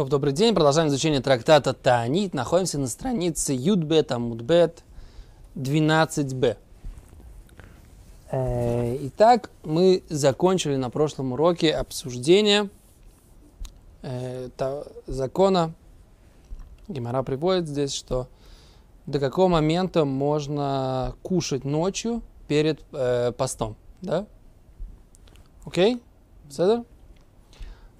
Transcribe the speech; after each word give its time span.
То, 0.00 0.06
добрый 0.06 0.32
день. 0.32 0.54
Продолжаем 0.54 0.88
изучение 0.88 1.20
трактата 1.20 1.74
Таанит. 1.74 2.32
Находимся 2.32 2.78
на 2.78 2.86
странице 2.86 3.52
Юдбет, 3.52 4.10
Амудбет, 4.12 4.82
12б. 5.56 6.56
Э, 8.30 8.96
итак, 9.02 9.50
мы 9.62 10.02
закончили 10.08 10.76
на 10.76 10.88
прошлом 10.88 11.32
уроке 11.32 11.74
обсуждение 11.74 12.70
э, 14.00 14.48
закона. 15.06 15.74
Гимара 16.88 17.22
приводит 17.22 17.68
здесь, 17.68 17.92
что 17.92 18.26
до 19.04 19.20
какого 19.20 19.48
момента 19.48 20.06
можно 20.06 21.14
кушать 21.20 21.66
ночью 21.66 22.22
перед 22.48 22.80
э, 22.92 23.32
постом. 23.32 23.76
Да? 24.00 24.24
Окей? 25.66 26.00
Все 26.48 26.86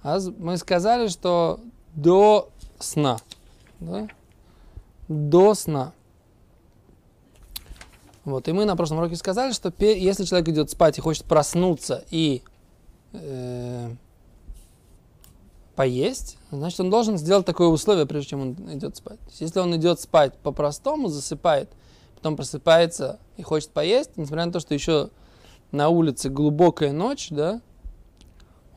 а 0.03 0.19
мы 0.39 0.57
сказали, 0.57 1.09
что 1.09 1.61
до 1.95 2.51
сна. 2.79 3.19
Да? 3.81 4.09
До 5.09 5.55
сна. 5.55 5.93
Вот, 8.25 8.49
и 8.49 8.53
мы 8.53 8.65
на 8.65 8.77
прошлом 8.77 8.99
уроке 8.99 9.17
сказали, 9.17 9.53
что 9.53 9.73
если 9.79 10.25
человек 10.25 10.49
идет 10.49 10.71
спать 10.71 10.99
и 10.99 11.01
хочет 11.01 11.25
проснуться 11.25 12.05
и 12.11 12.43
э, 13.13 13.91
поесть, 15.75 16.37
значит, 16.51 16.79
он 16.81 16.91
должен 16.91 17.17
сделать 17.17 17.47
такое 17.47 17.69
условие, 17.69 18.07
прежде 18.07 18.31
чем 18.31 18.41
он 18.43 18.53
идет 18.77 18.97
спать. 18.97 19.19
Если 19.39 19.59
он 19.59 19.75
идет 19.75 20.01
спать 20.01 20.35
по-простому, 20.39 21.09
засыпает, 21.09 21.71
потом 22.17 22.37
просыпается 22.37 23.19
и 23.39 23.43
хочет 23.43 23.71
поесть, 23.71 24.17
несмотря 24.17 24.45
на 24.45 24.53
то, 24.53 24.61
что 24.61 24.75
еще 24.75 25.09
на 25.73 25.89
улице 25.89 26.29
глубокая 26.29 26.93
ночь, 26.93 27.29
да, 27.31 27.63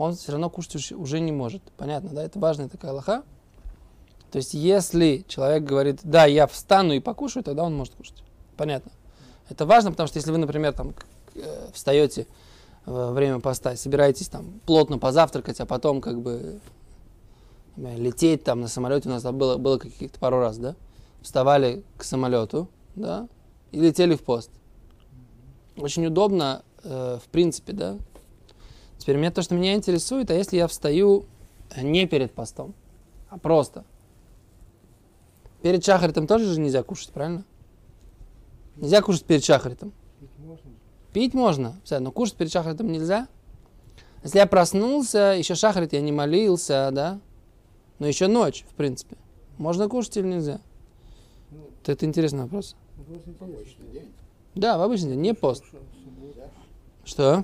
он 0.04 0.16
все 0.16 0.32
равно 0.32 0.50
кушать 0.50 0.92
уже 0.92 1.20
не 1.20 1.32
может. 1.32 1.62
Понятно, 1.78 2.10
да? 2.10 2.24
Это 2.24 2.40
важная 2.40 2.70
такая 2.70 2.94
лоха. 2.94 3.24
То 4.32 4.38
есть, 4.38 4.54
если 4.54 5.24
человек 5.28 5.64
говорит, 5.64 6.00
да, 6.04 6.26
я 6.26 6.48
встану 6.48 6.94
и 6.94 7.00
покушаю, 7.00 7.44
тогда 7.44 7.64
он 7.64 7.76
может 7.76 7.94
кушать. 7.94 8.24
Понятно. 8.58 8.92
Это 9.50 9.66
важно, 9.66 9.92
потому 9.92 10.08
что 10.08 10.18
если 10.18 10.32
вы, 10.32 10.38
например, 10.38 10.74
там, 10.74 10.94
э, 11.36 11.68
встаете 11.74 12.26
во 12.86 13.12
время 13.12 13.40
поста, 13.40 13.76
собираетесь 13.76 14.30
там 14.30 14.60
плотно 14.66 14.98
позавтракать, 14.98 15.60
а 15.60 15.66
потом 15.66 16.02
как 16.02 16.22
бы 16.22 16.60
лететь 17.78 18.44
там 18.44 18.62
на 18.62 18.68
самолете, 18.68 19.10
у 19.10 19.12
нас 19.12 19.24
было, 19.24 19.58
было 19.58 19.78
каких-то 19.78 20.20
пару 20.20 20.40
раз, 20.40 20.58
да? 20.58 20.76
Вставали 21.22 21.84
к 21.98 22.04
самолету, 22.04 22.70
да, 22.96 23.28
и 23.72 23.80
летели 23.80 24.16
в 24.16 24.24
пост. 24.24 24.50
Очень 25.78 26.06
удобно, 26.08 26.64
э, 26.84 27.20
в 27.24 27.28
принципе, 27.30 27.74
да, 27.74 27.98
Теперь 29.04 29.18
меня 29.18 29.32
то, 29.32 29.42
что 29.42 29.54
меня 29.54 29.74
интересует, 29.74 30.32
а 30.32 30.34
если 30.34 30.56
я 30.56 30.66
встаю 30.66 31.26
не 31.76 32.08
перед 32.08 32.32
постом, 32.32 32.74
а 33.28 33.38
просто. 33.38 33.84
Перед 35.62 35.84
шахаритом 35.84 36.26
тоже 36.26 36.46
же 36.46 36.58
нельзя 36.58 36.84
кушать, 36.84 37.12
правильно? 37.12 37.44
Нельзя 38.78 39.02
кушать 39.02 39.26
перед 39.26 39.44
шахаритом. 39.44 39.92
Пить 40.22 40.30
можно. 40.40 40.72
Пить 41.12 41.34
можно, 41.34 41.82
все, 41.84 42.00
но 42.00 42.14
кушать 42.14 42.38
перед 42.38 42.54
шахаритом 42.54 42.94
нельзя. 42.94 43.28
Если 44.24 44.38
я 44.38 44.48
проснулся, 44.48 45.36
еще 45.38 45.56
шахарит 45.56 45.92
я 45.92 46.00
не 46.00 46.14
молился, 46.14 46.90
да, 46.94 47.20
но 48.00 48.08
еще 48.08 48.28
ночь, 48.28 48.64
в 48.70 48.74
принципе. 48.74 49.18
Можно 49.58 49.90
кушать 49.90 50.16
или 50.16 50.28
нельзя? 50.28 50.62
Ну, 51.52 51.70
это 51.86 52.06
интересный 52.06 52.44
вопрос. 52.44 52.78
В 52.96 53.12
обычный 53.44 53.92
день. 53.92 54.14
Да, 54.56 54.78
в 54.78 54.82
обычный 54.82 55.10
день, 55.10 55.20
не 55.20 55.34
пост. 55.34 55.66
Что? 57.04 57.44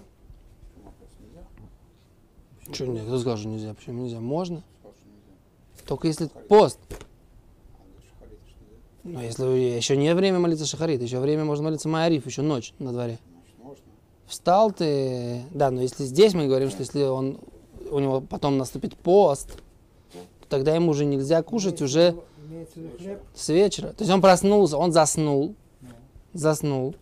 Что 2.72 2.86
нет? 2.88 3.06
Кто 3.06 3.20
сказал, 3.20 3.38
что 3.38 3.48
нельзя? 3.48 3.74
Почему 3.74 4.04
нельзя? 4.04 4.20
Можно. 4.20 4.64
Только 5.88 6.08
если 6.08 6.28
пост. 6.48 6.80
Но 9.04 9.24
если 9.24 9.46
еще 9.46 9.98
не 9.98 10.14
время 10.14 10.40
молиться 10.40 10.66
шахарит, 10.66 11.02
еще 11.02 11.20
время 11.20 11.46
можно 11.46 11.66
молиться 11.66 11.90
майариф, 11.90 12.26
еще 12.26 12.42
ночь 12.42 12.74
на 12.80 12.92
дворе. 12.92 13.18
Встал 14.28 14.72
ты, 14.72 15.42
да, 15.52 15.72
но 15.72 15.82
если 15.82 16.04
здесь 16.04 16.36
мы 16.36 16.46
говорим, 16.46 16.70
что 16.70 16.82
если 16.82 17.04
он, 17.04 17.40
у 17.90 17.98
него 18.00 18.22
потом 18.22 18.58
наступит 18.58 18.96
пост, 18.96 19.58
тогда 20.50 20.76
ему 20.76 20.92
уже 20.92 21.06
нельзя 21.06 21.42
кушать 21.42 21.82
уже 21.82 22.16
с 23.34 23.50
вечера. 23.50 23.88
То 23.88 24.02
есть 24.04 24.12
он 24.12 24.22
проснулся, 24.22 24.78
он 24.78 24.92
заснул, 24.92 25.56
заснул, 26.34 26.94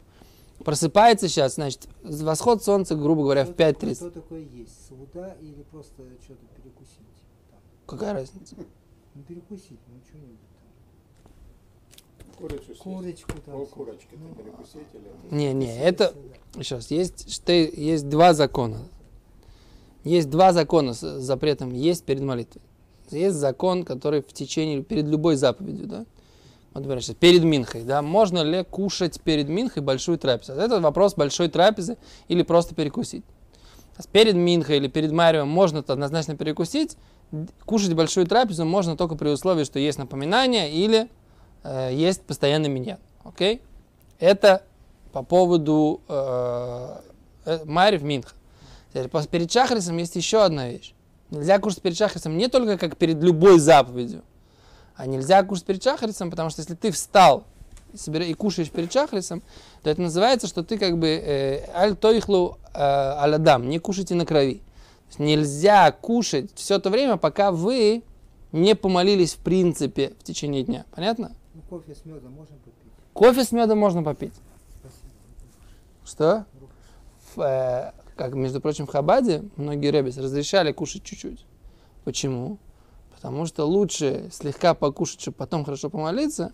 просыпается 0.63 1.27
сейчас, 1.27 1.55
значит, 1.55 1.87
восход 2.03 2.63
солнца, 2.63 2.95
грубо 2.95 3.23
говоря, 3.23 3.45
в 3.45 3.51
5.30. 3.51 3.95
Что 3.95 4.11
такое 4.11 4.41
есть? 4.41 4.87
Суда 4.87 5.35
или 5.41 5.63
просто 5.71 6.03
что-то 6.23 6.45
перекусить? 6.55 6.97
Там? 7.49 7.59
Какая 7.85 8.13
разница? 8.13 8.55
Ну, 9.15 9.23
перекусить, 9.23 9.79
ну, 9.87 9.99
что-нибудь 10.07 10.37
там. 10.53 12.27
Курицу 12.37 12.75
Курочку 12.79 13.31
там. 13.43 13.65
Курочки 13.65 14.15
ну, 14.15 14.35
перекусить 14.35 14.87
или... 14.93 15.35
Не, 15.35 15.53
не, 15.53 15.75
это... 15.75 16.13
Сейчас, 16.53 16.91
есть, 16.91 17.33
что, 17.33 17.51
есть 17.51 18.07
два 18.09 18.35
закона. 18.35 18.77
Есть 20.03 20.29
два 20.29 20.53
закона 20.53 20.93
с 20.93 21.19
запретом 21.19 21.73
есть 21.73 22.03
перед 22.05 22.21
молитвой. 22.21 22.61
Есть 23.09 23.37
закон, 23.37 23.83
который 23.83 24.21
в 24.21 24.31
течение, 24.33 24.83
перед 24.83 25.05
любой 25.05 25.35
заповедью, 25.35 25.87
да? 25.87 26.05
Вот, 26.77 27.01
сейчас, 27.01 27.15
перед 27.15 27.43
Минхой, 27.43 27.83
да, 27.83 28.01
можно 28.01 28.43
ли 28.43 28.63
кушать 28.63 29.19
перед 29.21 29.49
Минхой 29.49 29.81
большую 29.81 30.19
трапезу? 30.19 30.53
Это 30.53 30.79
вопрос 30.79 31.15
большой 31.15 31.47
трапезы 31.47 31.97
или 32.27 32.43
просто 32.43 32.75
перекусить. 32.75 33.23
Перед 34.11 34.35
Минхой 34.35 34.77
или 34.77 34.87
перед 34.87 35.11
Марием 35.11 35.47
можно 35.47 35.79
однозначно 35.79 36.35
перекусить, 36.35 36.97
кушать 37.65 37.93
большую 37.93 38.27
трапезу 38.27 38.63
можно 38.63 38.95
только 38.95 39.15
при 39.15 39.29
условии, 39.29 39.63
что 39.63 39.79
есть 39.79 39.97
напоминание 39.97 40.71
или 40.71 41.09
э, 41.63 41.89
есть 41.93 42.21
постоянный 42.21 42.69
миньян. 42.69 42.99
Окей? 43.23 43.61
Это 44.19 44.61
по 45.11 45.23
поводу 45.23 46.01
э, 46.07 46.95
э, 47.45 47.59
Марьев 47.65 48.03
Минха. 48.03 48.35
Перед 49.31 49.51
Шахрисом 49.51 49.97
есть 49.97 50.15
еще 50.15 50.43
одна 50.43 50.69
вещь. 50.69 50.93
Нельзя 51.31 51.57
кушать 51.57 51.81
перед 51.81 51.97
Шахрисом 51.97 52.37
не 52.37 52.47
только 52.47 52.77
как 52.77 52.97
перед 52.97 53.21
любой 53.21 53.57
заповедью, 53.57 54.21
а 54.97 55.05
нельзя 55.05 55.43
кушать 55.43 55.65
перед 55.65 55.83
шахрисом, 55.83 56.29
потому 56.29 56.49
что 56.49 56.61
если 56.61 56.73
ты 56.73 56.91
встал 56.91 57.45
и, 57.93 58.33
кушаешь 58.33 58.69
перед 58.69 58.91
шахрисом, 58.91 59.41
то 59.83 59.89
это 59.89 60.01
называется, 60.01 60.47
что 60.47 60.63
ты 60.63 60.77
как 60.77 60.97
бы 60.97 61.07
э, 61.07 61.69
аль 61.73 61.95
тоихлу 61.95 62.57
э, 62.73 62.79
аладам, 62.79 63.69
не 63.69 63.79
кушайте 63.79 64.15
на 64.15 64.25
крови. 64.25 64.61
нельзя 65.19 65.91
кушать 65.91 66.51
все 66.55 66.79
то 66.79 66.89
время, 66.89 67.17
пока 67.17 67.51
вы 67.51 68.03
не 68.51 68.75
помолились 68.75 69.35
в 69.35 69.39
принципе 69.39 70.13
в 70.19 70.23
течение 70.23 70.63
дня. 70.63 70.85
Понятно? 70.91 71.31
Ну, 71.53 71.61
кофе 71.69 71.95
с 71.95 72.03
медом 72.03 72.33
можно 72.33 72.55
попить? 72.55 72.73
Кофе 73.13 73.43
с 73.43 73.51
медом 73.51 73.77
можно 73.77 74.03
попить. 74.03 74.33
Что? 76.05 76.45
В, 77.35 77.41
э, 77.41 77.91
как, 78.15 78.33
между 78.33 78.61
прочим, 78.61 78.87
в 78.87 78.89
Хабаде 78.89 79.43
многие 79.57 79.91
ребята 79.91 80.21
разрешали 80.21 80.71
кушать 80.71 81.03
чуть-чуть. 81.03 81.45
Почему? 82.03 82.57
Потому 83.17 83.47
что 83.47 83.65
лучше 83.65 84.29
слегка 84.31 84.75
покушать, 84.75 85.21
чтобы 85.21 85.37
потом 85.37 85.65
хорошо 85.65 85.89
помолиться, 85.89 86.51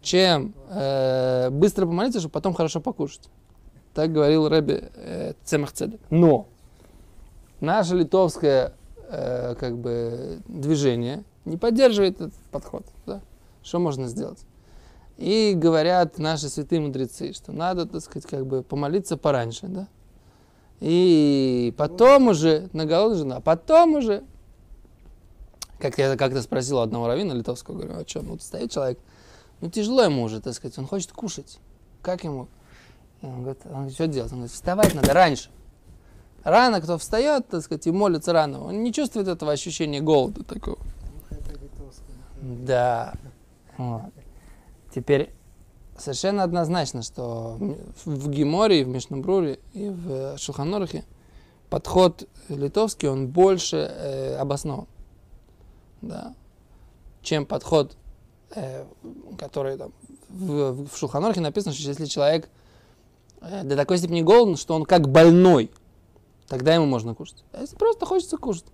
чем 0.00 0.54
э, 0.70 1.50
быстро 1.50 1.84
помолиться, 1.84 2.18
чтобы 2.20 2.32
потом 2.32 2.54
хорошо 2.54 2.80
покушать. 2.80 3.28
Так 3.92 4.10
говорил 4.10 4.48
Рэби 4.48 4.90
э, 4.94 5.34
Цемах. 5.44 5.72
Но 6.08 6.48
наше 7.60 7.94
литовское 7.94 8.72
э, 9.10 9.54
как 9.60 9.76
бы, 9.76 10.40
движение 10.48 11.24
не 11.44 11.58
поддерживает 11.58 12.22
этот 12.22 12.34
подход. 12.52 12.86
Да? 13.04 13.20
Что 13.62 13.78
можно 13.78 14.08
сделать? 14.08 14.38
И 15.18 15.52
говорят 15.54 16.16
наши 16.18 16.48
святые 16.48 16.80
мудрецы, 16.80 17.34
что 17.34 17.52
надо, 17.52 17.84
так 17.84 18.00
сказать, 18.00 18.26
как 18.26 18.46
бы 18.46 18.62
помолиться 18.62 19.18
пораньше, 19.18 19.66
да? 19.66 19.88
И 20.80 21.74
потом 21.76 22.28
уже, 22.28 22.70
на 22.72 22.86
голодную 22.86 23.38
а 23.38 23.40
потом 23.40 23.96
уже 23.96 24.22
как 25.78 25.98
я 25.98 26.16
как-то 26.16 26.42
спросил 26.42 26.78
у 26.78 26.80
одного 26.80 27.06
равина 27.06 27.32
литовского, 27.34 27.76
говорю, 27.76 28.00
а 28.00 28.08
что, 28.08 28.22
ну 28.22 28.32
вот 28.32 28.42
стоит 28.42 28.70
человек, 28.70 28.98
ну 29.60 29.70
тяжело 29.70 30.02
ему 30.02 30.22
уже, 30.22 30.40
так 30.40 30.54
сказать, 30.54 30.78
он 30.78 30.86
хочет 30.86 31.12
кушать. 31.12 31.58
Как 32.02 32.24
ему? 32.24 32.48
И 33.22 33.26
он 33.26 33.42
говорит, 33.42 33.62
он 33.72 33.90
что 33.90 34.06
делать? 34.06 34.32
Он 34.32 34.38
говорит, 34.38 34.54
вставать 34.54 34.94
надо 34.94 35.12
раньше. 35.12 35.50
Рано 36.44 36.80
кто 36.80 36.98
встает, 36.98 37.48
так 37.48 37.62
сказать, 37.62 37.86
и 37.86 37.90
молится 37.90 38.32
рано, 38.32 38.64
он 38.64 38.82
не 38.82 38.92
чувствует 38.92 39.28
этого 39.28 39.52
ощущения 39.52 40.00
голода 40.00 40.44
такого. 40.44 40.78
Да. 42.40 43.14
Вот. 43.76 44.12
Теперь 44.94 45.32
совершенно 45.96 46.44
однозначно, 46.44 47.02
что 47.02 47.58
в 48.04 48.30
Геморе, 48.30 48.84
в 48.84 48.88
Мишнабруре 48.88 49.58
и 49.74 49.88
в 49.88 50.38
Шуханорахе 50.38 51.04
подход 51.68 52.28
литовский, 52.48 53.08
он 53.08 53.28
больше 53.28 53.76
э, 53.76 54.36
обоснован 54.36 54.86
да, 56.02 56.34
чем 57.22 57.46
подход, 57.46 57.96
э, 58.54 58.84
который 59.38 59.76
там, 59.76 59.92
в, 60.28 60.86
в 60.86 60.96
Шуханорхе 60.96 61.40
написано, 61.40 61.74
что 61.74 61.88
если 61.88 62.06
человек 62.06 62.48
э, 63.40 63.64
до 63.64 63.76
такой 63.76 63.98
степени 63.98 64.22
голоден, 64.22 64.56
что 64.56 64.74
он 64.74 64.84
как 64.84 65.08
больной, 65.08 65.70
тогда 66.46 66.74
ему 66.74 66.86
можно 66.86 67.14
кушать. 67.14 67.44
А 67.52 67.60
если 67.60 67.76
просто 67.76 68.06
хочется 68.06 68.36
кушать, 68.36 68.66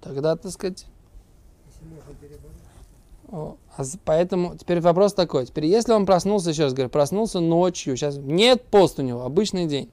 тогда, 0.00 0.36
так 0.36 0.52
сказать. 0.52 0.86
О, 3.28 3.56
а 3.76 3.82
поэтому 4.04 4.56
теперь 4.56 4.80
вопрос 4.80 5.14
такой. 5.14 5.46
Теперь, 5.46 5.66
если 5.66 5.92
он 5.92 6.04
проснулся, 6.04 6.50
еще 6.50 6.64
раз 6.64 6.72
говорю, 6.72 6.90
проснулся 6.90 7.38
ночью, 7.38 7.96
сейчас 7.96 8.16
нет 8.16 8.64
пост 8.64 8.98
у 8.98 9.02
него, 9.02 9.24
обычный 9.24 9.66
день. 9.66 9.90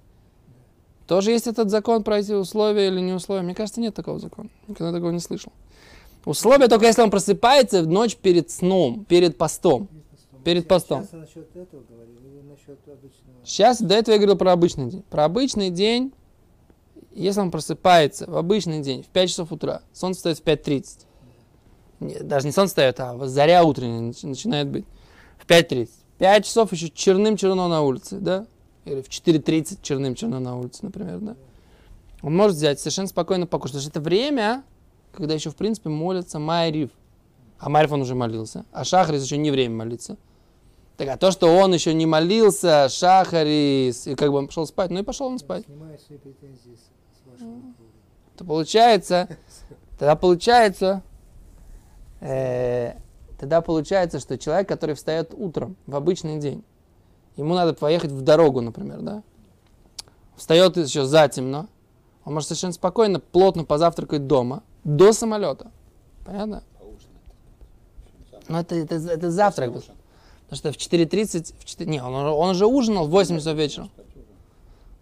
Тоже 1.07 1.31
есть 1.31 1.47
этот 1.47 1.69
закон 1.69 2.03
про 2.03 2.19
эти 2.19 2.33
условия 2.33 2.87
или 2.87 2.99
не 2.99 3.13
условия? 3.13 3.41
Мне 3.41 3.55
кажется, 3.55 3.79
нет 3.79 3.95
такого 3.95 4.19
закона. 4.19 4.49
Никогда 4.67 4.91
такого 4.91 5.11
не 5.11 5.19
слышал. 5.19 5.53
Условия 6.25 6.67
только 6.67 6.85
если 6.85 7.01
он 7.01 7.09
просыпается 7.09 7.81
в 7.81 7.87
ночь 7.87 8.17
перед 8.17 8.51
сном, 8.51 9.05
перед 9.05 9.37
постом. 9.37 9.87
Перед 10.43 10.67
постом. 10.67 11.03
Сейчас 11.03 11.13
насчет 11.13 11.55
этого 11.55 11.81
говорили 11.89 12.17
или 12.27 12.41
насчет 12.41 12.79
обычного? 12.85 13.35
Сейчас, 13.45 13.81
до 13.81 13.95
этого 13.95 14.13
я 14.15 14.19
говорил 14.19 14.37
про 14.37 14.51
обычный 14.51 14.89
день. 14.89 15.03
Про 15.09 15.23
обычный 15.25 15.69
день, 15.69 16.13
если 17.13 17.39
он 17.39 17.51
просыпается 17.51 18.29
в 18.29 18.35
обычный 18.35 18.81
день 18.81 19.03
в 19.03 19.07
5 19.07 19.29
часов 19.29 19.51
утра, 19.53 19.81
солнце 19.93 20.17
встает 20.17 20.39
в 20.39 20.43
5.30. 20.43 20.85
Не, 22.01 22.15
даже 22.19 22.45
не 22.45 22.51
солнце 22.51 22.71
встает, 22.71 22.99
а 22.99 23.17
заря 23.27 23.63
утренняя 23.63 24.01
нач- 24.11 24.27
начинает 24.27 24.67
быть 24.67 24.85
в 25.37 25.45
5.30. 25.47 25.89
5 26.17 26.45
часов 26.45 26.71
еще 26.73 26.89
черным-черно 26.89 27.69
на 27.69 27.81
улице, 27.81 28.17
да? 28.19 28.45
Или 28.87 29.01
в 29.01 29.09
4.30 29.09 29.79
черным-черно 29.81 30.39
на 30.39 30.57
улице, 30.57 30.79
например, 30.83 31.19
да? 31.19 31.35
Он 32.21 32.35
может 32.35 32.57
взять 32.57 32.79
совершенно 32.79 33.07
спокойно 33.07 33.45
покушать. 33.45 33.73
Потому 33.73 33.89
что 33.89 33.99
это 33.99 34.01
время, 34.01 34.63
когда 35.11 35.33
еще, 35.33 35.49
в 35.49 35.55
принципе, 35.55 35.89
молится 35.89 36.39
Майрив. 36.39 36.89
А 37.59 37.69
Майрив 37.69 37.91
он 37.91 38.01
уже 38.01 38.15
молился. 38.15 38.65
А 38.71 38.83
Шахрис 38.83 39.23
еще 39.23 39.37
не 39.37 39.51
время 39.51 39.75
молиться. 39.75 40.17
Так, 40.95 41.09
а 41.09 41.17
то, 41.17 41.29
что 41.29 41.55
он 41.55 41.73
еще 41.73 41.93
не 41.93 42.07
молился, 42.07 42.89
Шахарис, 42.89 44.07
и 44.07 44.15
как 44.15 44.31
бы 44.31 44.39
он 44.39 44.47
пошел 44.47 44.65
спать, 44.65 44.89
ну 44.89 44.99
и 44.99 45.03
пошел 45.03 45.27
он 45.27 45.37
спать. 45.37 45.63
Повода. 47.23 47.55
То 48.35 48.45
получается, 48.45 49.27
тогда 49.99 50.15
получается, 50.15 51.03
э, 52.19 52.93
тогда 53.39 53.61
получается, 53.61 54.19
что 54.19 54.39
человек, 54.39 54.67
который 54.67 54.95
встает 54.95 55.35
утром 55.35 55.75
в 55.85 55.95
обычный 55.95 56.39
день, 56.39 56.63
ему 57.37 57.55
надо 57.55 57.73
поехать 57.73 58.11
в 58.11 58.21
дорогу, 58.21 58.61
например, 58.61 59.01
да, 59.01 59.23
встает 60.35 60.77
еще 60.77 61.05
затемно, 61.05 61.67
он 62.25 62.33
может 62.33 62.49
совершенно 62.49 62.73
спокойно, 62.73 63.19
плотно 63.19 63.63
позавтракать 63.63 64.27
дома, 64.27 64.63
до 64.83 65.13
самолета. 65.13 65.71
Понятно? 66.25 66.63
Поужинать. 66.77 68.49
Ну, 68.49 68.57
это, 68.57 68.75
это, 68.75 68.95
это 68.95 69.31
завтрак. 69.31 69.73
Потому 70.49 70.57
что 70.57 70.71
в 70.71 70.75
4.30, 70.75 71.55
в 71.57 71.65
4... 71.65 71.89
не, 71.89 72.03
он, 72.03 72.13
он 72.13 72.49
уже 72.49 72.65
ужинал 72.65 73.07
в 73.07 73.11
8 73.11 73.37
часов 73.37 73.55
вечера. 73.55 73.89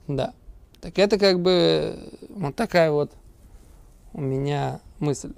Да. 0.07 0.33
Так 0.81 0.99
это 0.99 1.17
как 1.17 1.39
бы 1.39 1.97
вот 2.29 2.55
такая 2.55 2.91
вот 2.91 3.11
у 4.13 4.21
меня 4.21 4.79
мысль. 4.99 5.33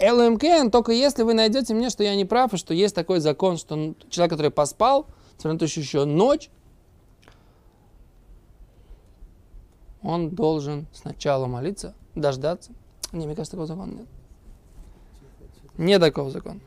ЛМК, 0.00 0.70
только 0.70 0.92
если 0.92 1.22
вы 1.22 1.34
найдете 1.34 1.74
мне, 1.74 1.90
что 1.90 2.02
я 2.02 2.14
не 2.16 2.24
прав, 2.24 2.54
и 2.54 2.56
что 2.56 2.74
есть 2.74 2.94
такой 2.94 3.20
закон, 3.20 3.56
что 3.56 3.94
человек, 4.10 4.32
который 4.32 4.50
поспал, 4.50 5.06
несмотря 5.36 5.52
на 5.52 5.58
то, 5.58 5.66
что 5.66 5.80
еще 5.80 6.04
ночь, 6.04 6.50
он 10.02 10.30
должен 10.30 10.86
сначала 10.92 11.46
молиться, 11.46 11.94
дождаться. 12.14 12.72
Не, 13.12 13.26
мне 13.26 13.36
кажется, 13.36 13.52
такого 13.52 13.66
закона 13.66 13.92
нет. 13.92 14.08
Нет 15.78 16.00
такого 16.00 16.30
закона. 16.30 16.60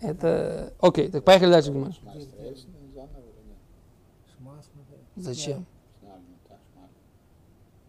Это... 0.00 0.72
Окей, 0.80 1.10
так 1.10 1.24
поехали 1.24 1.50
дальше, 1.50 1.72
Гимаш. 1.72 1.98
Смотри. 1.98 2.28
Зачем? 5.16 5.66
Ну. 6.02 6.08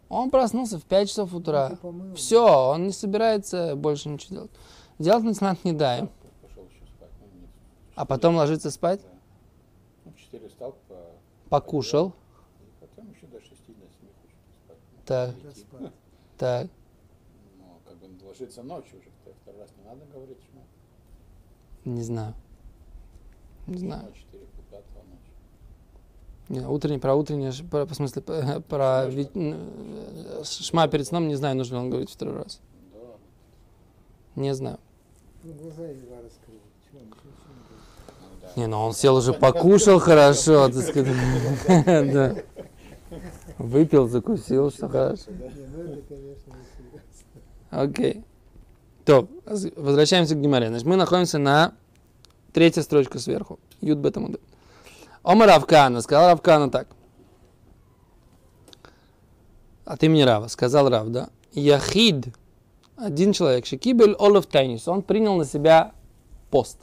Он 0.07 0.29
проснулся 0.29 0.77
в 0.79 0.83
5 0.83 1.09
часов 1.09 1.33
утра. 1.33 1.77
Помыл. 1.81 2.15
Все, 2.15 2.71
он 2.71 2.87
не 2.87 2.93
собирается 2.93 3.75
больше 3.75 4.09
ничего 4.09 4.35
делать. 4.35 4.51
Делать 4.99 5.23
начинать 5.23 5.63
не 5.65 5.73
даем. 5.73 6.05
Ну. 6.05 6.11
А 7.95 8.05
потом 8.05 8.35
ложиться 8.35 8.71
спать. 8.71 9.01
Ну, 10.03 10.11
в 10.11 10.17
4 10.19 10.47
встал, 10.49 10.75
по... 10.87 10.95
покушал. 11.49 12.13
и 12.59 12.85
потом 12.85 13.09
еще 13.11 13.25
до 13.27 13.39
6 13.39 13.51
до 13.51 13.55
7 13.65 14.09
хочет 14.21 14.37
спать. 14.65 14.77
Так. 15.05 15.35
Идти. 15.51 15.65
Так, 16.37 16.67
Ну, 17.57 17.63
как 17.87 17.95
бы 17.97 18.25
ложиться 18.27 18.61
ночью 18.61 18.99
уже. 18.99 19.07
втор- 19.07 19.33
Второй 19.41 19.61
раз 19.61 19.69
не 19.81 19.85
надо 19.87 20.01
говорить, 20.13 20.37
шма. 20.51 20.61
не 21.85 22.01
знаю. 22.01 22.33
Не 23.67 23.77
знаю. 23.77 24.03
Ну, 24.09 24.13
4 24.13 24.45
пятого 24.69 25.03
ночи. 25.05 26.59
Не, 26.59 26.67
утренний, 26.67 26.99
про 26.99 27.15
про, 27.71 27.85
в 27.85 27.93
смысле, 27.93 28.21
про 28.69 29.05
э, 29.07 30.43
шма 30.43 30.89
перед 30.89 31.07
сном, 31.07 31.29
не 31.29 31.35
знаю, 31.35 31.55
нужно 31.55 31.75
ли 31.75 31.79
он 31.83 31.89
говорить 31.89 32.09
второй 32.11 32.35
раз. 32.43 32.59
Да. 32.93 34.41
Не 34.41 34.53
знаю. 34.53 34.74
Глаза 35.45 35.83
едва 35.83 36.21
раскрыли. 36.23 36.59
Чего, 36.89 37.01
ничего, 37.01 37.21
ничего 37.29 37.53
не. 37.53 38.19
Ну, 38.19 38.27
да. 38.41 38.47
Не, 38.55 38.67
ну 38.67 38.79
он 38.79 38.93
сел 38.93 39.15
уже, 39.15 39.31
покушал 39.31 39.99
хорошо, 39.99 40.69
так 40.69 40.83
сказать. 40.83 41.15
Да. 42.13 42.35
Выпил, 43.59 44.07
закусил, 44.07 44.71
что 44.71 44.89
хорошо. 44.89 45.31
Окей. 47.69 48.23
То, 49.05 49.27
возвращаемся 49.75 50.33
к 50.33 50.41
Гимаре. 50.41 50.69
Значит, 50.69 50.87
мы 50.87 50.95
находимся 50.95 51.37
на 51.37 51.75
третья 52.51 52.81
строчка 52.81 53.19
сверху. 53.19 53.59
Юд 53.81 53.99
Бетамуд. 53.99 54.41
Ома 55.21 55.45
Равкана. 55.45 56.01
Сказал 56.01 56.31
Равкана 56.31 56.71
так. 56.71 56.87
От 59.85 60.03
имени 60.03 60.23
Рава. 60.23 60.47
Сказал 60.47 60.89
Рав, 60.89 61.09
да? 61.09 61.29
Яхид. 61.51 62.29
Один 62.95 63.33
человек. 63.33 63.65
Шекибель 63.65 64.13
Олов 64.13 64.45
Тайнис. 64.47 64.87
Он 64.87 65.01
принял 65.01 65.35
на 65.35 65.45
себя 65.45 65.93
пост. 66.49 66.79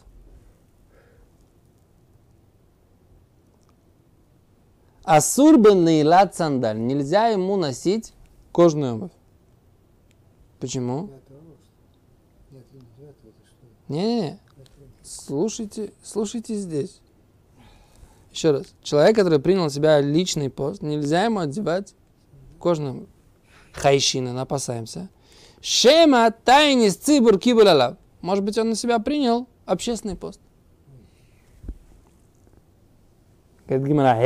Асур 5.04 5.58
бен 5.58 5.84
нейлат 5.84 6.34
сандаль. 6.34 6.78
Нельзя 6.78 7.28
ему 7.28 7.56
носить 7.56 8.12
кожную 8.52 8.94
обувь. 8.94 9.12
Почему? 10.60 11.08
Что? 11.08 11.32
Не-не-не. 13.88 14.38
Слушайте, 15.02 15.92
слушайте 16.02 16.54
здесь. 16.54 17.00
Еще 18.32 18.52
раз. 18.52 18.66
Человек, 18.82 19.16
который 19.16 19.40
принял 19.40 19.64
на 19.64 19.70
себя 19.70 20.00
личный 20.00 20.48
пост, 20.48 20.82
нельзя 20.82 21.24
ему 21.24 21.40
одевать 21.40 21.94
кожаную 22.60 23.08
хайшина, 23.72 24.40
опасаемся. 24.40 25.08
Шема 25.62 26.32
тайнис 26.44 26.96
цибур 26.96 27.38
кибуляла. 27.38 27.96
Может 28.20 28.44
быть, 28.44 28.58
он 28.58 28.70
на 28.70 28.74
себя 28.74 28.98
принял 28.98 29.46
общественный 29.64 30.16
пост. 30.16 30.40
Говорит 33.68 33.86
Гимара, 33.86 34.18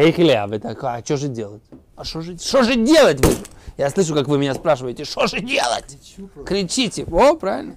а 0.42 0.46
вы 0.46 0.58
так, 0.58 0.82
а 0.82 1.04
что 1.04 1.18
же 1.18 1.28
делать? 1.28 1.62
А 1.94 2.04
что 2.04 2.22
же, 2.22 2.38
что 2.38 2.62
же 2.62 2.74
делать 2.76 3.24
вы? 3.24 3.34
Я 3.76 3.90
слышу, 3.90 4.14
как 4.14 4.28
вы 4.28 4.38
меня 4.38 4.54
спрашиваете, 4.54 5.04
что 5.04 5.26
же 5.26 5.40
делать? 5.40 5.84
Кричу. 5.86 6.30
Кричите. 6.46 7.04
О, 7.04 7.34
правильно. 7.34 7.76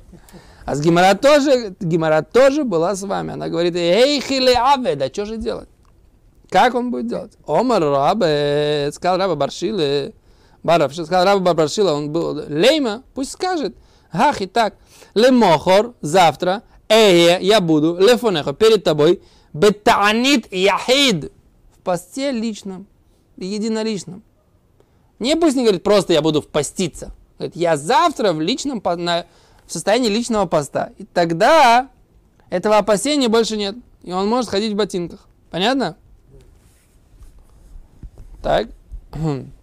А 0.66 0.75
с 0.75 0.82
Гимара 0.82 1.16
тоже, 1.16 1.75
Гимара 1.82 2.22
тоже 2.22 2.63
была 2.63 2.96
с 2.96 3.04
вами. 3.04 3.34
Она 3.34 3.50
говорит, 3.50 3.75
эй, 3.75 4.22
хиле 4.22 4.56
аве, 4.56 4.96
да 4.96 5.08
что 5.08 5.25
же 5.25 5.36
делать? 5.36 5.68
Как 6.50 6.75
он 6.75 6.92
будет 6.92 7.08
делать? 7.08 7.34
Омар 7.46 7.84
рабе, 7.84 8.89
сказал 8.94 9.18
раба 9.18 9.36
Баршиле, 9.36 10.13
Баров, 10.63 10.94
сказал 10.94 11.25
раба 11.25 11.54
Баршила, 11.54 11.94
он 11.94 12.12
был 12.12 12.34
лейма, 12.48 13.04
пусть 13.13 13.32
скажет. 13.32 13.75
Ах, 14.12 14.42
и 14.42 14.48
так, 14.48 14.75
лемохор, 15.13 15.94
завтра, 16.01 16.63
эе, 16.88 17.39
я 17.42 17.62
буду, 17.62 17.98
лефонехо, 17.98 18.54
перед 18.54 18.84
тобой, 18.84 19.22
бетанит 19.54 20.51
яхид, 20.51 21.32
в 21.75 21.80
посте 21.84 22.32
личном, 22.32 22.88
единоличном. 23.38 24.24
Не 25.20 25.36
пусть 25.36 25.56
не 25.56 25.63
говорит, 25.63 25.84
просто 25.84 26.13
я 26.13 26.22
буду 26.22 26.42
впоститься. 26.42 27.12
Говорит, 27.38 27.56
я 27.56 27.78
завтра 27.78 28.34
в 28.34 28.42
личном, 28.42 28.82
на- 28.84 29.25
в 29.66 29.72
состоянии 29.72 30.10
личного 30.10 30.46
поста. 30.46 30.92
И 30.98 31.06
тогда 31.06 31.89
этого 32.50 32.78
опасения 32.78 33.28
больше 33.28 33.58
нет. 33.58 33.75
И 34.04 34.12
он 34.12 34.28
может 34.28 34.50
ходить 34.50 34.74
в 34.74 34.75
ботинках. 34.75 35.28
Понятно? 35.51 35.98
Так. 38.42 38.68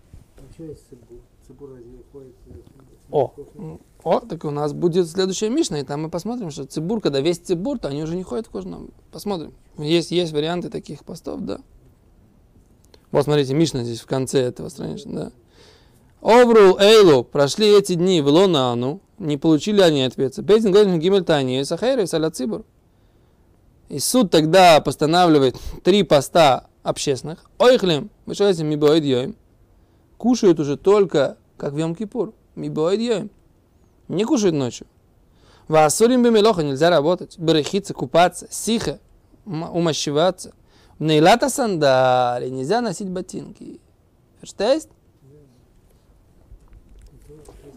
Цибур? 0.57 1.21
Цибур 1.47 1.71
разве 1.71 1.99
э, 2.15 2.61
О, 3.11 3.33
о, 4.03 4.21
так 4.21 4.45
у 4.45 4.51
нас 4.51 4.73
будет 4.73 5.09
следующая 5.09 5.51
Мишна, 5.51 5.81
и 5.81 5.83
там 5.83 6.03
мы 6.03 6.11
посмотрим, 6.11 6.51
что 6.51 6.65
цибур, 6.65 7.01
когда 7.01 7.21
весь 7.21 7.39
цибур, 7.39 7.79
то 7.79 7.89
они 7.89 8.03
уже 8.03 8.17
не 8.17 8.23
ходят 8.23 8.47
в 8.47 8.51
кожаном. 8.51 8.91
Посмотрим. 9.13 9.53
Есть, 9.79 10.11
есть 10.11 10.33
варианты 10.33 10.71
таких 10.71 11.05
постов, 11.05 11.41
да. 11.41 11.61
Вот 13.13 13.25
смотрите, 13.25 13.55
Мишна 13.55 13.85
здесь 13.85 14.01
в 14.01 14.07
конце 14.07 14.41
этого 14.41 14.69
страницы, 14.69 15.09
да. 15.09 15.33
Овру 16.21 16.77
Эйлу, 16.79 17.23
прошли 17.23 17.69
эти 17.69 17.95
дни 17.95 18.21
в 18.21 18.29
Лонану, 18.29 19.01
не 19.19 19.37
получили 19.37 19.81
они 19.81 20.03
ответа. 20.03 20.43
Бейзин 20.43 20.73
говорит, 20.73 20.97
Гимель 21.01 21.23
Тани, 21.23 21.61
и 21.61 21.65
Саля 21.65 22.31
Цибур. 22.31 22.65
И 23.89 23.99
суд 24.01 24.31
тогда 24.31 24.81
постанавливает 24.81 25.57
три 25.85 26.03
поста 26.03 26.67
общественных. 26.83 27.49
Ойхлем, 27.59 28.11
вы 28.25 28.35
что 28.35 28.49
этим 28.49 28.67
мибоид 28.67 29.05
йоим. 29.05 29.37
Кушают 30.19 30.61
уже 30.61 30.77
только 30.77 31.37
как 31.57 31.73
в 31.73 31.77
Йом-Кипур. 31.77 32.33
Не 32.55 34.25
кушают 34.25 34.55
ночью. 34.55 34.87
Васурим 35.69 36.23
бемелоха 36.23 36.63
нельзя 36.63 36.91
работать. 36.91 37.39
Берехиться, 37.39 37.93
купаться, 37.93 38.47
сиха, 38.51 39.01
умощеваться. 39.45 40.55
Нейлата 40.99 41.51
сандали, 41.51 42.49
нельзя 42.49 42.81
носить 42.81 43.11
ботинки. 43.11 43.81
Verstehst? 44.41 44.89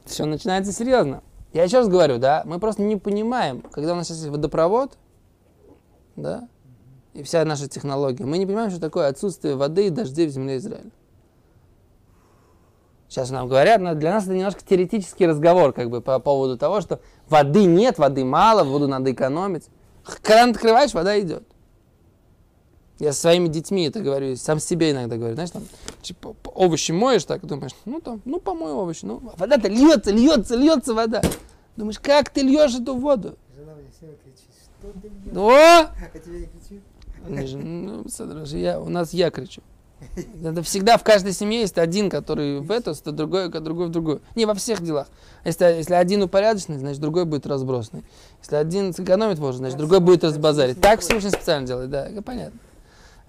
Все 0.06 0.26
начинается 0.26 0.72
серьезно. 0.72 1.24
Я 1.52 1.64
еще 1.64 1.80
раз 1.80 1.88
говорю, 1.88 2.20
да, 2.20 2.44
мы 2.46 2.60
просто 2.60 2.84
не 2.84 2.96
понимаем, 2.96 3.62
когда 3.62 3.94
у 3.94 3.96
нас 3.96 4.08
сейчас 4.08 4.20
есть 4.20 4.30
водопровод, 4.30 4.98
да, 6.16 6.48
и 7.14 7.24
вся 7.24 7.44
наша 7.44 7.68
технология, 7.68 8.24
мы 8.24 8.38
не 8.38 8.46
понимаем, 8.46 8.70
что 8.70 8.80
такое 8.80 9.08
отсутствие 9.08 9.56
воды 9.56 9.88
и 9.88 9.90
дождей 9.90 10.28
в 10.28 10.30
земле 10.30 10.58
Израиля. 10.58 10.92
Сейчас 13.10 13.32
нам 13.32 13.48
говорят, 13.48 13.82
но 13.82 13.96
для 13.96 14.12
нас 14.14 14.26
это 14.26 14.36
немножко 14.36 14.62
теоретический 14.64 15.26
разговор, 15.26 15.74
как 15.74 15.90
бы, 15.90 16.00
по 16.00 16.20
поводу 16.20 16.58
того, 16.60 16.80
что 16.80 17.02
воды 17.28 17.66
нет, 17.66 17.98
воды 17.98 18.24
мало, 18.24 18.64
воду 18.64 18.88
надо 18.88 19.12
экономить. 19.12 19.66
Кран 20.22 20.52
открываешь, 20.52 20.94
вода 20.94 21.20
идет. 21.20 21.44
Я 23.00 23.12
со 23.14 23.22
своими 23.22 23.48
детьми 23.48 23.88
это 23.88 24.02
говорю, 24.02 24.36
сам 24.36 24.60
себе 24.60 24.92
иногда 24.92 25.18
говорю, 25.18 25.34
знаешь, 25.34 25.50
там, 25.50 25.64
типа, 26.04 26.36
овощи 26.54 26.92
моешь, 26.92 27.24
так 27.24 27.44
думаешь, 27.46 27.72
ну 27.86 28.00
там, 28.00 28.22
ну 28.26 28.40
помой 28.40 28.74
овощи, 28.74 29.06
ну, 29.06 29.22
вода-то 29.38 29.70
льется, 29.70 30.12
льется, 30.12 30.56
льется 30.56 30.94
вода. 30.94 31.22
Думаешь, 31.78 31.98
как 32.00 32.30
ты 32.30 32.42
льешь 32.42 32.76
эту 32.76 32.96
воду? 32.96 33.38
Жена 33.58 33.74
мне 33.74 33.90
всегда 33.90 34.14
кричит, 34.24 34.50
что 34.80 34.92
ты 35.02 35.10
делаешь? 35.32 35.90
О! 35.90 36.10
А 36.14 36.20
тебе 36.20 36.40
не 36.42 36.46
кричит? 36.46 36.84
Ну, 37.28 38.46
же 38.46 38.58
я, 38.60 38.80
у 38.80 38.90
нас 38.90 39.14
я 39.14 39.32
кричу. 39.32 39.62
Это 40.44 40.64
всегда 40.64 40.98
в 40.98 41.04
каждой 41.04 41.34
семье 41.34 41.62
есть 41.62 41.78
один, 41.78 42.10
который 42.10 42.60
в 42.62 42.72
эту, 42.72 42.92
а 42.92 43.12
другой, 43.12 43.50
другой 43.50 43.88
в 43.88 43.90
другую. 43.90 44.22
Не 44.36 44.46
во 44.46 44.54
всех 44.54 44.82
делах. 44.82 45.08
Если, 45.44 45.66
если 45.66 45.94
один 45.94 46.24
упорядоченный, 46.24 46.78
значит 46.78 47.02
другой 47.02 47.26
будет 47.26 47.46
разбросанный. 47.46 48.04
Если 48.42 48.56
один 48.56 48.94
сэкономит 48.94 49.40
может, 49.40 49.60
значит 49.60 49.78
другой 49.78 50.00
будет 50.00 50.24
разбазарить. 50.24 50.80
Так 50.80 51.02
Всевышний 51.02 51.32
специально 51.32 51.68
делает, 51.68 51.90
да, 51.90 52.08
это 52.08 52.22
понятно. 52.22 52.60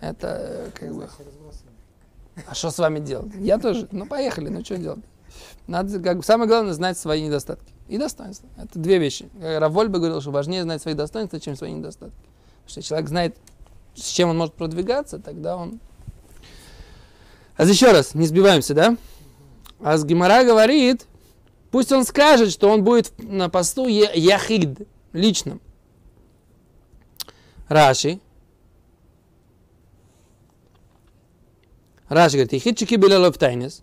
Это 0.00 0.26
э, 0.28 0.70
как 0.74 0.94
бы... 0.94 1.08
А 2.46 2.54
что 2.54 2.70
с 2.70 2.78
вами 2.78 3.00
делать? 3.00 3.32
Я 3.38 3.58
тоже. 3.58 3.88
Ну, 3.90 4.06
поехали, 4.06 4.48
ну 4.48 4.64
что 4.64 4.76
делать? 4.76 5.04
Надо, 5.66 6.00
как 6.00 6.24
самое 6.24 6.48
главное, 6.48 6.72
знать 6.72 6.98
свои 6.98 7.22
недостатки. 7.22 7.72
И 7.88 7.98
достоинства. 7.98 8.48
Это 8.56 8.78
две 8.78 8.98
вещи. 8.98 9.28
Э, 9.40 9.58
Равольба 9.58 9.98
говорил, 9.98 10.20
что 10.20 10.30
важнее 10.30 10.62
знать 10.62 10.80
свои 10.80 10.94
достоинства, 10.94 11.40
чем 11.40 11.56
свои 11.56 11.72
недостатки. 11.72 12.16
Потому 12.64 12.68
что 12.68 12.82
человек 12.82 13.08
знает, 13.08 13.36
с 13.94 14.08
чем 14.08 14.30
он 14.30 14.38
может 14.38 14.54
продвигаться, 14.54 15.18
тогда 15.18 15.56
он... 15.56 15.80
А 17.60 17.64
еще 17.64 17.92
раз, 17.92 18.14
не 18.14 18.24
сбиваемся, 18.24 18.72
да? 18.72 18.96
А 19.80 19.98
с 19.98 20.04
Гимара 20.06 20.44
говорит, 20.44 21.04
пусть 21.70 21.92
он 21.92 22.06
скажет, 22.06 22.50
что 22.52 22.70
он 22.70 22.82
будет 22.84 23.12
на 23.18 23.50
посту 23.50 23.86
яхид, 23.86 24.88
личным. 25.12 25.60
Раши, 27.68 28.18
Раши 32.08 32.36
говорит, 32.36 32.54
Ихитчики 32.54 32.94
белелов 32.94 33.36
тайнес. 33.36 33.82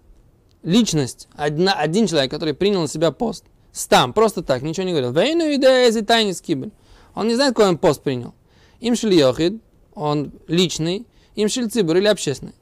Личность, 0.64 1.28
одна, 1.36 1.74
один 1.74 2.08
человек, 2.08 2.32
который 2.32 2.56
принял 2.56 2.82
на 2.82 2.88
себя 2.88 3.12
пост. 3.12 3.46
Стам, 3.72 4.12
просто 4.12 4.42
так, 4.42 4.64
ничего 4.64 4.88
не 4.88 4.94
говорил. 4.94 5.12
Вейну 5.12 5.54
идея 5.54 6.02
тайнес 6.02 6.42
кибель. 6.42 6.72
Он 7.14 7.28
не 7.28 7.36
знает, 7.36 7.54
какой 7.54 7.70
он 7.70 7.78
пост 7.78 8.02
принял. 8.02 8.34
Им 8.80 8.96
шли 8.96 9.20
йохид, 9.20 9.62
он 9.94 10.32
личный, 10.48 11.06
им 11.36 11.48
шли 11.48 11.68
цибур 11.68 11.98
или 11.98 12.08
общественный. 12.08 12.56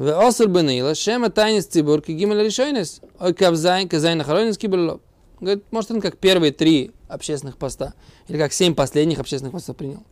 В 0.00 0.26
осур 0.26 0.48
бенила, 0.48 0.94
шема 0.94 1.28
тайнес 1.28 1.66
цибур, 1.66 2.00
кигимель 2.00 2.42
решойнес, 2.42 3.02
ой 3.18 3.34
кавзайн, 3.34 3.86
казайн 3.86 4.22
ахаронес 4.22 4.56
кибель 4.56 4.98
Говорит, 5.38 5.64
может, 5.70 5.90
он 5.90 6.00
как 6.00 6.16
первые 6.16 6.52
три 6.52 6.92
общественных 7.06 7.58
поста, 7.58 7.92
или 8.26 8.38
как 8.38 8.54
семь 8.54 8.74
последних 8.74 9.18
общественных 9.18 9.52
постов 9.52 9.76
принял. 9.76 10.02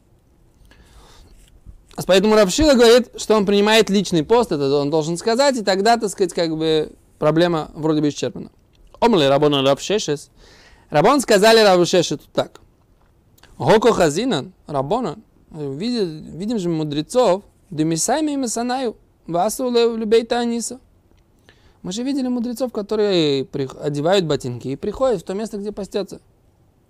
Поэтому 2.07 2.35
Равшила 2.35 2.75
говорит, 2.75 3.09
что 3.16 3.35
он 3.35 3.47
принимает 3.47 3.88
личный 3.88 4.25
пост, 4.25 4.52
это 4.52 4.71
он 4.75 4.90
должен 4.90 5.16
сказать, 5.16 5.57
и 5.57 5.64
тогда, 5.64 5.97
так 5.97 6.11
сказать, 6.11 6.35
как 6.35 6.54
бы 6.54 6.92
проблема 7.18 7.71
вроде 7.73 8.02
бы 8.02 8.11
исчерпана. 8.11 8.50
Омли 9.00 9.25
Рабона 9.25 9.62
Равшешес. 9.62 10.28
Рабон 10.90 11.23
сказали 11.23 11.61
Равшешету 11.61 12.25
так. 12.35 12.61
Гоко 13.57 13.95
Хазинан, 13.95 14.52
Рабонан, 14.66 15.25
видим, 15.50 16.37
видим 16.37 16.59
же 16.59 16.68
мудрецов, 16.68 17.42
Демисайми 17.71 18.33
и 18.33 18.37
Масанаю, 18.37 18.95
Васу 19.28 19.70
Любейта 19.70 20.40
Аниса. 20.40 20.80
Мы 21.82 21.92
же 21.92 22.02
видели 22.02 22.26
мудрецов, 22.28 22.73
которые 22.73 23.47
одевают 23.80 24.25
ботинки 24.25 24.68
и 24.68 24.76
приходят 24.76 25.20
в 25.20 25.25
то 25.25 25.35
место, 25.35 25.58
где 25.58 25.70
постятся. 25.70 26.20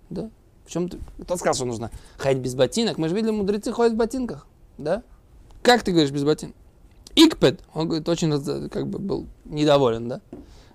Да? 0.09 0.31
В 0.65 0.71
чем 0.71 0.89
ты? 0.89 0.97
Кто 1.21 1.35
сказал, 1.35 1.53
что 1.53 1.65
нужно 1.65 1.91
ходить 2.17 2.41
без 2.41 2.55
ботинок? 2.55 2.97
Мы 2.97 3.09
же 3.09 3.15
видели, 3.15 3.31
мудрецы 3.31 3.71
ходят 3.71 3.93
в 3.93 3.97
ботинках. 3.97 4.47
Да? 4.77 5.03
Как 5.61 5.83
ты 5.83 5.91
говоришь 5.91 6.11
без 6.11 6.23
ботинок? 6.23 6.55
Икпед, 7.15 7.59
он 7.73 7.87
говорит, 7.87 8.07
очень 8.07 8.69
как 8.69 8.87
бы 8.87 8.99
был 8.99 9.27
недоволен, 9.45 10.07
да? 10.07 10.21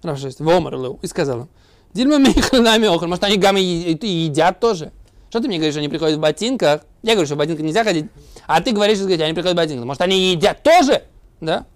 Равшест, 0.02 0.40
вомер 0.40 0.74
лeu, 0.74 0.98
и 1.00 1.06
сказал 1.06 1.40
им, 1.40 1.48
Дильма 1.94 2.18
нами 2.18 2.86
охр, 2.86 3.06
может 3.06 3.24
они 3.24 3.36
и 3.36 4.06
едят 4.06 4.60
тоже? 4.60 4.92
Что 5.30 5.40
ты 5.40 5.48
мне 5.48 5.56
говоришь, 5.56 5.76
они 5.76 5.88
приходят 5.88 6.18
в 6.18 6.20
ботинках? 6.20 6.82
Я 7.02 7.12
говорю, 7.12 7.26
что 7.26 7.36
в 7.36 7.38
ботинках 7.38 7.64
нельзя 7.64 7.84
ходить, 7.84 8.06
а 8.46 8.60
ты 8.60 8.72
говоришь, 8.72 8.98
что 8.98 9.06
они 9.06 9.32
приходят 9.32 9.54
в 9.54 9.56
ботинках. 9.56 9.86
Может 9.86 10.02
они 10.02 10.32
едят 10.32 10.62
тоже? 10.62 11.04
Да? 11.40 11.66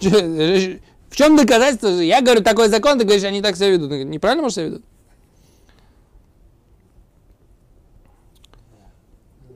Красиво. 0.00 0.80
В 1.10 1.16
чем 1.16 1.36
доказательство? 1.36 1.88
Я 1.88 2.20
говорю, 2.20 2.42
такой 2.42 2.68
закон, 2.68 2.98
ты 2.98 3.04
говоришь, 3.04 3.24
они 3.24 3.40
так 3.40 3.56
себя 3.56 3.70
ведут. 3.70 3.88
Говорит, 3.88 4.06
Неправильно, 4.06 4.42
может, 4.42 4.56
себя 4.56 4.66
ведут? 4.66 4.84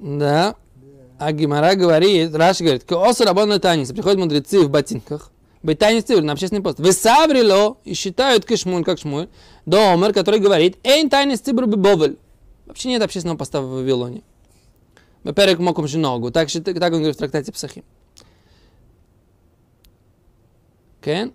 Да. 0.01 0.57
А 1.19 1.33
Гимара 1.33 1.75
говорит, 1.75 2.35
Раши 2.35 2.65
говорит, 2.65 2.85
Косу 2.85 3.25
рабон 3.25 3.61
танис, 3.61 3.91
приходят 3.91 4.19
мудрецы 4.19 4.61
в 4.61 4.71
ботинках, 4.71 5.31
Бетанис 5.63 6.05
цивр 6.05 6.23
на 6.23 6.33
общественный 6.33 6.63
пост. 6.63 6.79
Вы 6.79 6.93
саврило 6.93 7.77
и 7.85 7.93
считают 7.93 8.47
кишмуль 8.47 8.83
как 8.83 8.99
шмуль. 8.99 9.29
Домер, 9.67 10.15
который 10.15 10.41
говорит, 10.41 10.79
эйн 10.83 11.11
тайнис 11.11 11.41
цибр 11.41 11.67
бобель. 11.67 12.19
Вообще 12.65 12.89
нет 12.89 13.03
общественного 13.03 13.37
поста 13.37 13.61
в 13.61 13.69
Вавилоне. 13.69 14.23
Перек 15.23 15.59
моком 15.59 15.85
ногу. 15.93 16.31
Так, 16.31 16.49
так 16.51 16.67
он 16.67 17.01
говорит 17.01 17.17
в 17.17 17.19
трактате 17.19 17.53
Псахим. 17.53 17.85
Кен? 21.01 21.33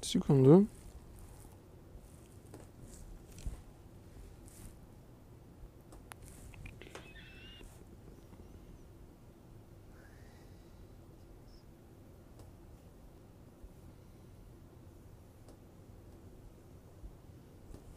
Секунду. 0.00 0.66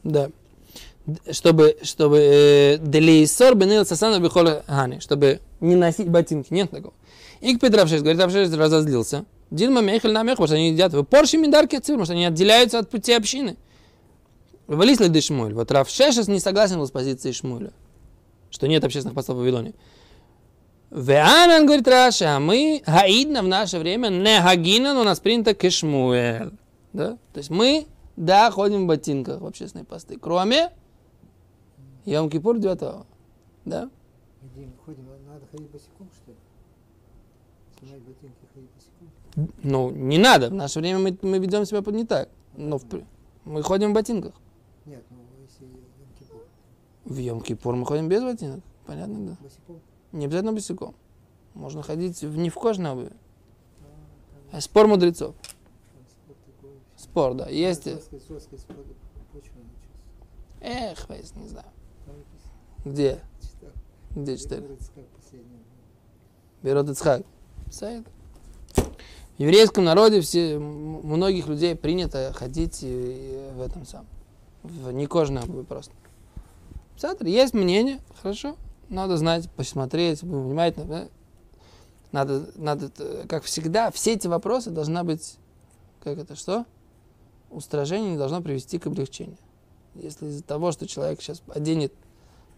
Да. 0.04 0.32
Чтобы, 1.32 1.78
чтобы, 1.84 2.18
э, 2.18 2.78
делейсор 2.78 3.56
бенил 3.56 3.86
сасана 3.86 4.20
бихола 4.20 4.64
гани, 4.68 5.00
чтобы 5.00 5.40
не 5.60 5.76
носить 5.76 6.10
ботинки. 6.10 6.54
Нет 6.54 6.72
такого. 6.72 6.94
И 7.42 7.56
к 7.56 7.62
Петровшес, 7.62 8.02
говорит, 8.02 8.22
Равшес 8.22 8.54
разозлился. 8.54 9.26
Дилма 9.50 9.82
мехель 9.82 10.12
на 10.12 10.24
мех, 10.24 10.34
потому 10.34 10.48
что 10.48 10.56
они 10.56 10.72
едят. 10.72 10.94
Вы 10.94 11.04
порши 11.04 11.38
миндарки 11.38 11.78
цивр, 11.78 12.00
потому 12.00 12.06
что 12.06 12.14
они 12.14 12.26
отделяются 12.26 12.80
от 12.80 12.90
пути 12.90 13.14
общины. 13.14 13.58
Валис 14.68 15.00
ли 15.00 15.22
Шмуль? 15.22 15.54
Вот 15.54 15.72
Равшешес 15.72 16.28
не 16.28 16.40
согласен 16.40 16.78
был 16.78 16.86
с 16.86 16.92
позицией 16.92 17.34
Шмуля, 17.34 17.72
что 18.52 18.68
нет 18.68 18.84
общественных 18.84 19.16
постов 19.16 19.38
в 19.38 19.40
Вавилоне. 19.40 19.74
Веанан, 20.92 21.66
говорит 21.66 21.88
Раша, 21.88 22.36
а 22.36 22.40
мы, 22.40 22.84
гаидна 22.86 23.42
в 23.42 23.48
наше 23.48 23.80
время, 23.80 24.10
не 24.10 24.42
гагинан, 24.42 24.98
у 24.98 25.04
нас 25.04 25.20
принято 25.20 25.54
кешмуэль. 25.54 26.52
Да? 26.94 27.18
То 27.34 27.38
есть 27.38 27.50
мы, 27.50 27.88
да, 28.16 28.52
ходим 28.52 28.84
в 28.84 28.88
ботинках 28.88 29.42
в 29.42 29.46
общественные 29.46 29.86
посты. 29.86 30.18
Кроме 30.20 30.72
Йом-Кипур 32.06 32.60
9 32.60 33.06
Да? 33.66 33.90
Где 34.42 34.66
мы 34.66 34.74
ходим? 34.86 35.06
А 35.10 35.34
Надо 35.34 35.46
ходить 35.52 35.70
босиком, 35.70 36.10
что 36.16 36.32
ли? 36.32 36.38
Снимать 37.80 38.02
ботинки 38.02 38.46
ходить 38.54 38.70
босиком? 38.76 39.54
Ну, 39.64 39.92
не 39.92 40.18
надо. 40.18 40.50
В 40.50 40.54
наше 40.54 40.80
время 40.80 41.00
мы, 41.00 41.18
мы 41.22 41.40
ведем 41.40 41.66
себя 41.66 41.82
под 41.82 41.96
не 41.96 42.06
так. 42.06 42.30
Но 42.56 42.78
в 42.78 42.86
мы 43.46 43.64
ходим 43.64 43.92
в 43.92 43.94
ботинках. 43.94 44.34
Нет, 44.86 45.04
ну 45.10 45.18
если 45.42 45.66
Йом-Кипур. 45.66 46.42
В 47.06 47.18
Йом-Кипур 47.18 47.76
мы 47.76 47.86
ходим 47.86 48.08
без 48.08 48.22
ботинок. 48.24 48.62
Понятно, 48.86 49.28
да. 49.28 49.38
Босиком? 49.42 49.80
Не 50.12 50.26
обязательно 50.26 50.54
босиком. 50.54 50.96
Можно 51.54 51.82
ходить 51.84 52.22
в, 52.22 52.38
не 52.38 52.50
в 52.50 52.56
кожаной 52.56 52.92
обуви. 52.92 53.12
А, 54.52 54.58
А 54.58 54.62
спор 54.62 54.88
мудрецов. 54.88 55.36
там, 55.36 55.54
там. 56.62 56.72
Спор, 56.96 57.34
да. 57.34 57.50
Есть. 57.50 57.88
Эх, 60.62 61.10
не 61.10 61.48
знаю. 61.48 61.68
Где? 62.86 63.20
Где 64.16 64.38
читали? 64.38 64.78
Берет 66.64 66.90
Ицхак. 66.90 67.24
Саид. 67.72 68.06
В 68.76 69.42
еврейском 69.42 69.86
народе 69.86 70.22
все, 70.22 70.60
многих 70.60 71.48
людей 71.48 71.76
принято 71.76 72.34
ходить 72.34 72.80
и 72.82 73.50
в 73.56 73.62
этом 73.62 73.86
самом, 73.86 74.08
в 74.64 74.92
некожной 74.92 75.44
обуви 75.44 75.64
просто. 75.64 75.94
Есть 77.22 77.54
мнение, 77.54 78.02
хорошо, 78.22 78.58
надо 78.90 79.16
знать, 79.16 79.50
посмотреть, 79.52 80.24
внимательно. 80.24 80.86
да. 80.86 81.08
Надо, 82.12 82.50
надо, 82.56 82.92
э, 82.98 83.26
как 83.30 83.44
всегда, 83.44 83.92
все 83.92 84.14
эти 84.14 84.28
вопросы 84.28 84.72
должна 84.72 85.04
быть, 85.04 85.38
как 86.04 86.18
это, 86.18 86.36
что? 86.36 86.66
Устражение 87.52 88.12
не 88.12 88.18
должно 88.18 88.42
привести 88.42 88.80
к 88.80 88.88
облегчению. 88.88 89.38
Если 89.94 90.26
из-за 90.26 90.44
того, 90.44 90.72
что 90.72 90.88
человек 90.88 91.22
сейчас 91.22 91.44
оденет 91.54 91.94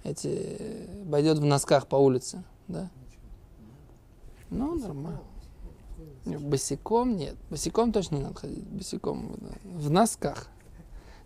эти, 0.03 0.87
пойдет 1.09 1.37
в 1.37 1.45
носках 1.45 1.87
по 1.87 1.95
улице, 1.95 2.43
да, 2.67 2.89
ну, 4.51 4.75
нормально. 4.75 5.21
Босиком 6.25 7.15
нет. 7.15 7.35
Босиком 7.49 7.91
точно 7.93 8.15
не 8.17 8.21
надо 8.23 8.35
ходить. 8.35 8.65
Босиком 8.65 9.37
в 9.63 9.89
носках. 9.89 10.47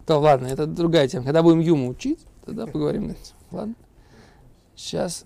То 0.06 0.20
ладно, 0.20 0.46
это 0.46 0.68
другая 0.68 1.08
тема. 1.08 1.26
Когда 1.26 1.42
будем 1.42 1.60
Юму 1.60 1.90
учить, 1.90 2.20
тогда 2.46 2.68
поговорим 2.68 3.08
на 3.08 3.14
тему. 3.16 3.40
Ладно? 3.52 3.76
Сейчас. 4.76 5.26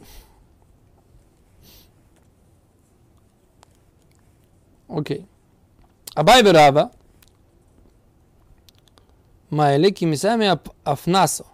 Окей. 4.87 5.27
Абай 6.15 6.41
Раба. 6.41 6.91
Майли 9.49 9.91
кимисами 9.91 10.45
ап- 10.45 10.73
афнасо. 10.83 11.45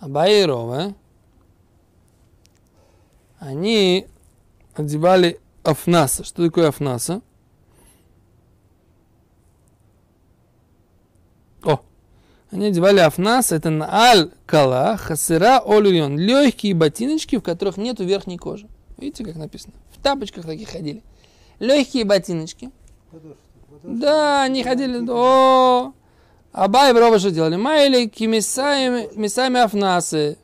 Абай 0.00 0.42
и 0.42 0.44
Рова. 0.44 0.94
Они 3.38 4.06
одевали 4.74 5.38
афнаса. 5.62 6.24
Что 6.24 6.44
такое 6.46 6.68
афнаса? 6.68 7.20
О, 11.62 11.80
они 12.50 12.66
одевали 12.66 13.00
афнас, 13.00 13.52
это 13.52 13.68
на 13.68 13.92
аль 13.92 14.30
кала 14.46 14.96
хасыра 14.96 15.60
олюйон. 15.64 16.18
Легкие 16.18 16.74
ботиночки, 16.74 17.36
в 17.36 17.42
которых 17.42 17.76
нету 17.76 18.04
верхней 18.04 18.38
кожи. 18.38 18.68
Видите, 18.96 19.22
как 19.22 19.36
написано? 19.36 19.74
В 19.90 20.02
тапочках 20.02 20.46
таких 20.46 20.70
ходили. 20.70 21.02
Легкие 21.58 22.04
ботиночки. 22.04 22.70
Подошва, 23.10 23.36
подошва. 23.68 24.00
Да, 24.00 24.42
они 24.44 24.64
ходили. 24.64 25.06
О, 25.10 25.92
Абай 26.52 26.90
и 26.90 26.94
Броба 26.94 27.18
что 27.18 27.30
делали? 27.30 27.56
Майли 27.56 28.06
кимисами 28.06 29.08
мисами 29.14 29.60
афнасы. 29.60 30.36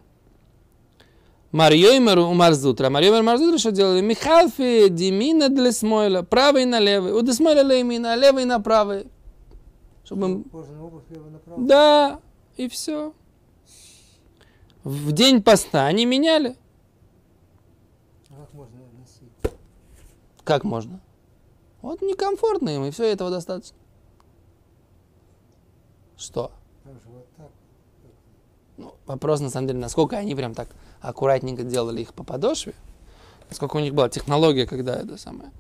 Марьоймеру 1.51 2.27
у 2.27 2.35
Марзутра. 2.35 2.91
Марьоймер 2.91 3.23
Марзутра 3.23 3.59
что 3.59 3.73
делали? 3.73 4.01
Михалфи 4.03 4.89
Димина 4.89 5.49
для 5.49 5.73
Смойла. 5.73 6.23
Правый 6.23 6.65
на 6.65 6.79
левый. 6.79 7.13
У 7.13 7.23
Десмойла 7.23 7.63
леймина, 7.63 8.15
левый 8.15 8.45
на 8.45 8.61
правый. 8.61 9.07
Чтобы 10.05 10.45
обувь. 10.53 11.03
Да, 11.57 12.21
и 12.57 12.69
все. 12.69 13.13
В 14.85 15.11
день 15.11 15.43
поста 15.43 15.87
они 15.87 16.07
меняли. 16.07 16.57
А 18.31 18.35
как 18.35 18.55
можно 18.55 18.79
носить? 18.97 19.57
Как 20.45 20.65
можно? 20.65 21.01
Вот 21.83 22.03
некомфортно 22.03 22.69
им, 22.69 22.85
и 22.85 22.91
все 22.93 23.05
этого 23.07 23.31
достаточно. 23.31 23.77
Что? 26.17 26.51
Вот 26.85 27.27
так. 27.37 27.51
Ну, 28.79 28.95
вопрос, 29.07 29.41
на 29.41 29.51
самом 29.51 29.69
деле, 29.69 29.79
насколько 29.79 30.17
они 30.17 30.35
прям 30.35 30.55
так 30.55 30.69
аккуратненько 31.01 31.63
делали 31.63 32.03
их 32.03 32.15
по 32.15 32.25
подошве, 32.25 32.75
насколько 33.49 33.77
у 33.77 33.81
них 33.81 33.95
была 33.95 34.09
технология, 34.09 34.67
когда 34.67 34.97
это 34.97 35.17
самое, 35.17 35.51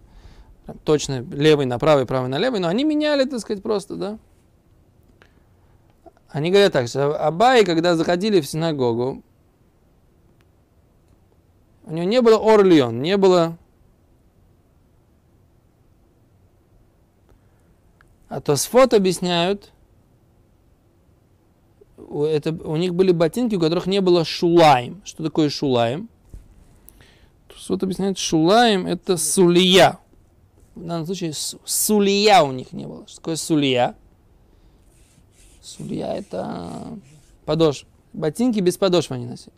прям 0.64 0.78
точно 0.78 1.20
левый 1.20 1.66
на 1.66 1.78
правый, 1.78 2.07
правый 2.07 2.28
на 2.28 2.38
левый, 2.38 2.61
но 2.61 2.68
они 2.68 2.85
меняли, 2.85 3.24
так 3.24 3.40
сказать, 3.40 3.62
просто, 3.62 3.96
да. 3.96 4.18
Они 6.28 6.50
говорят 6.50 6.72
так, 6.72 6.88
что 6.88 7.16
Абай, 7.16 7.64
когда 7.64 7.96
заходили 7.96 8.40
в 8.40 8.46
синагогу, 8.46 9.22
у 11.85 11.92
него 11.92 12.04
не 12.04 12.20
было 12.20 12.37
орлион, 12.37 13.00
не 13.00 13.16
было... 13.16 13.57
А 18.28 18.40
то 18.40 18.57
с 18.57 18.66
фото 18.66 18.96
объясняют, 18.96 19.72
это, 22.08 22.52
у 22.52 22.76
них 22.76 22.94
были 22.94 23.12
ботинки, 23.12 23.54
у 23.56 23.60
которых 23.60 23.86
не 23.86 24.00
было 24.00 24.24
шулаем. 24.24 25.02
Что 25.04 25.24
такое 25.24 25.48
шулаем? 25.50 26.08
Вот 27.68 27.82
объясняет, 27.82 28.16
шулаем 28.16 28.86
это 28.86 29.16
сулия. 29.16 29.98
В 30.76 30.86
данном 30.86 31.06
случае 31.06 31.32
су- 31.32 31.58
сулия 31.64 32.42
у 32.42 32.52
них 32.52 32.72
не 32.72 32.86
было. 32.86 33.06
Что 33.08 33.16
такое 33.16 33.36
сулия? 33.36 33.96
Сулия 35.62 36.12
это 36.14 36.98
подошва. 37.44 37.88
Ботинки 38.12 38.60
без 38.60 38.76
подошвы 38.76 39.16
они 39.16 39.26
носили. 39.26 39.52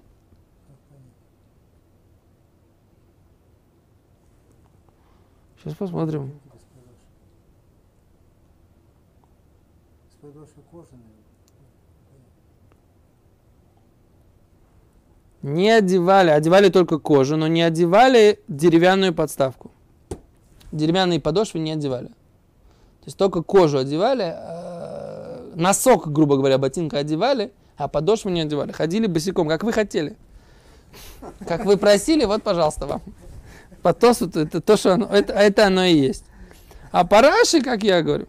Сейчас 5.62 5.74
посмотрим. 5.74 6.40
С 10.10 10.14
подошвы 10.22 10.62
кожаные. 10.70 11.17
Не 15.42 15.70
одевали, 15.70 16.30
одевали 16.30 16.68
только 16.68 16.98
кожу, 16.98 17.36
но 17.36 17.46
не 17.46 17.62
одевали 17.62 18.40
деревянную 18.48 19.14
подставку. 19.14 19.70
Деревянные 20.72 21.20
подошвы 21.20 21.60
не 21.60 21.72
одевали. 21.72 22.08
То 22.08 23.06
есть 23.06 23.16
только 23.16 23.42
кожу 23.42 23.78
одевали, 23.78 24.34
э, 24.36 25.52
носок, 25.54 26.12
грубо 26.12 26.36
говоря, 26.36 26.58
ботинка 26.58 26.98
одевали, 26.98 27.52
а 27.76 27.86
подошву 27.88 28.30
не 28.30 28.40
одевали. 28.40 28.72
Ходили 28.72 29.06
босиком, 29.06 29.48
как 29.48 29.62
вы 29.62 29.72
хотели. 29.72 30.16
Как 31.46 31.64
вы 31.64 31.76
просили, 31.76 32.24
вот, 32.24 32.42
пожалуйста, 32.42 32.86
вам. 32.86 33.02
По 33.82 33.90
это 33.90 34.60
то, 34.60 34.76
что 34.76 34.94
оно, 34.94 35.06
это, 35.06 35.32
это 35.32 35.66
оно 35.66 35.84
и 35.84 35.94
есть. 35.94 36.24
А 36.90 37.04
по 37.04 37.20
Раши, 37.22 37.62
как 37.62 37.82
я 37.84 38.02
говорю, 38.02 38.26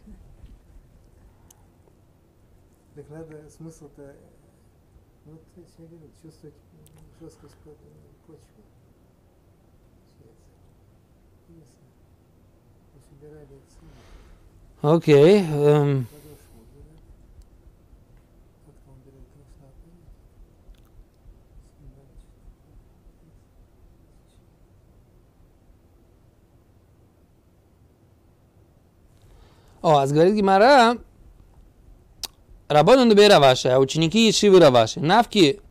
Так 2.95 3.09
надо 3.09 3.49
смысл-то, 3.49 4.13
вот 5.25 5.41
я 5.55 5.85
говорю, 5.85 6.09
чувствовать 6.21 6.55
жесткость 7.19 7.55
почвы. 7.63 7.89
Интересно. 11.41 11.83
Цены, 14.81 14.93
окей, 14.93 15.39
эм, 15.41 16.07
он 18.87 18.95
берет 19.05 19.25
красноты. 19.33 19.91
О, 29.81 29.97
а 29.97 30.07
говорит 30.07 30.35
Гимара, 30.35 30.97
Рабону 32.69 33.05
Нубей 33.05 33.27
Раваши, 33.27 33.67
а 33.67 33.79
ученики 33.79 34.27
Ешивы 34.27 34.59
Раваши, 34.59 34.99
навки 34.99 35.61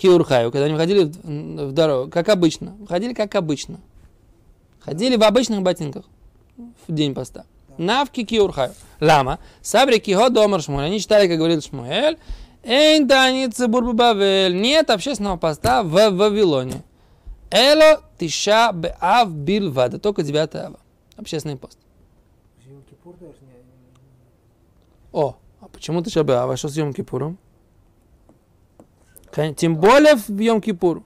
Киурхаю, 0.00 0.50
когда 0.50 0.64
они 0.64 0.72
выходили 0.72 1.04
в, 1.04 1.68
в 1.68 1.72
дорогу, 1.72 2.10
как 2.10 2.30
обычно, 2.30 2.72
выходили 2.78 3.12
как 3.12 3.34
обычно. 3.34 3.80
Ходили 4.80 5.16
в 5.16 5.22
обычных 5.22 5.60
ботинках 5.60 6.06
в 6.88 6.94
день 6.94 7.14
поста. 7.14 7.44
Навки 7.76 8.24
Киурхаю. 8.24 8.72
Лама. 9.00 9.38
Сабри 9.60 9.98
Кихо 9.98 10.30
Домар 10.30 10.62
Шмуэль. 10.62 10.86
Они 10.86 11.00
читали, 11.00 11.28
как 11.28 11.36
говорит 11.36 11.62
Шмуэль. 11.64 12.18
Эйн 12.62 13.06
Тани 13.08 13.48
Цибур 13.48 13.92
Бавель. 13.92 14.58
Нет 14.58 14.88
общественного 14.88 15.36
поста 15.36 15.82
в 15.82 15.90
Вавилоне. 15.90 16.82
Эло 17.50 18.00
Тиша 18.18 18.72
Беав 18.72 19.30
Билвада. 19.30 19.98
Только 19.98 20.22
9 20.22 20.54
ава. 20.54 20.80
Общественный 21.16 21.56
пост. 21.56 21.78
О, 25.12 25.36
а 25.60 25.68
почему 25.68 26.02
ты 26.02 26.10
Шабеава? 26.10 26.56
Что 26.56 26.68
с 26.70 26.76
Йом 26.76 26.94
Кипуром? 26.94 27.36
Тем 29.56 29.76
более 29.76 30.16
в 30.16 30.28
Йом 30.38 30.60
Кипур. 30.60 31.02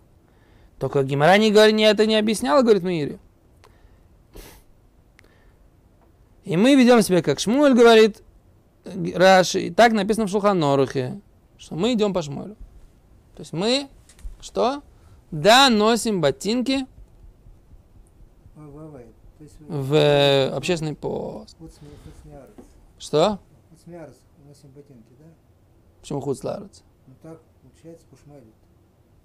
Только 0.79 1.03
Гимара 1.03 1.37
не, 1.39 1.51
говорит, 1.51 1.75
не 1.75 1.85
это 1.85 2.07
не 2.07 2.17
объясняла, 2.17 2.63
говорит 2.63 2.83
Мири. 2.83 3.19
И 6.45 6.57
мы 6.57 6.75
ведем 6.75 7.01
себя, 7.03 7.23
как 7.23 7.41
Шмуэль 7.41 7.75
говорит, 7.75 8.23
Раши, 8.85 9.61
и 9.61 9.71
так 9.71 9.93
написано 9.93 10.27
в 10.27 10.31
Шулханорухе, 10.31 11.21
что 11.57 11.75
мы 11.75 11.95
идем 11.95 12.13
по 12.13 12.23
Шмуэлю. 12.23 12.57
То 13.35 13.41
есть 13.41 13.53
мы, 13.53 13.89
что? 14.41 14.83
Да, 15.31 15.71
носим 15.71 16.21
ботинки 16.21 16.87
в 19.69 20.55
общественный 20.55 20.95
пост. 20.95 21.57
Что? 22.99 23.39
Хуцмиарец, 23.71 24.17
носим 24.47 24.69
ботинки, 24.71 25.13
да? 25.19 25.25
Почему 26.01 26.21
хуцларец? 26.21 26.83
Ну 27.07 27.15
так, 27.23 27.41
получается, 27.85 28.07
пушмарит. 28.11 28.44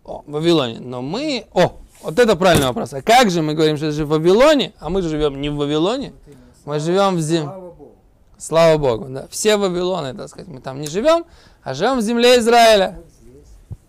О, 0.03 0.23
в 0.25 0.31
Вавилоне. 0.31 0.79
Но 0.79 1.01
мы... 1.01 1.45
О, 1.53 1.77
Вот 2.01 2.19
это 2.19 2.35
правильный 2.35 2.67
вопрос. 2.67 2.93
А 2.93 3.01
как 3.01 3.29
же 3.29 3.41
мы 3.41 3.53
говорим, 3.53 3.77
что 3.77 3.87
это 3.87 3.95
же 3.95 4.05
в 4.05 4.09
Вавилоне, 4.09 4.73
а 4.79 4.89
мы 4.89 5.01
же 5.01 5.09
живем 5.09 5.39
не 5.41 5.49
в 5.49 5.55
Вавилоне, 5.55 6.11
Вот 6.11 6.27
именно. 6.27 6.41
мы 6.65 6.79
живем 6.79 7.15
в 7.15 7.21
земле. 7.21 7.49
Слава 7.49 7.71
Богу. 7.71 7.95
Слава 8.37 8.77
Богу, 8.77 9.05
да. 9.09 9.27
Все 9.29 9.57
Вавилоны, 9.57 10.13
так 10.15 10.29
сказать, 10.29 10.47
мы 10.47 10.61
там 10.61 10.81
не 10.81 10.87
живем, 10.87 11.25
а 11.63 11.73
живем 11.73 11.97
в 11.97 12.01
земле 12.01 12.39
Израиля. 12.39 12.95
Вот 12.97 13.05
здесь. 13.21 13.47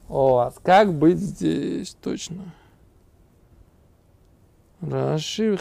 Вот, 0.09 0.54
как 0.62 0.92
быть 0.92 1.18
здесь, 1.18 1.96
точно. 2.02 2.52
Раши, 4.80 5.56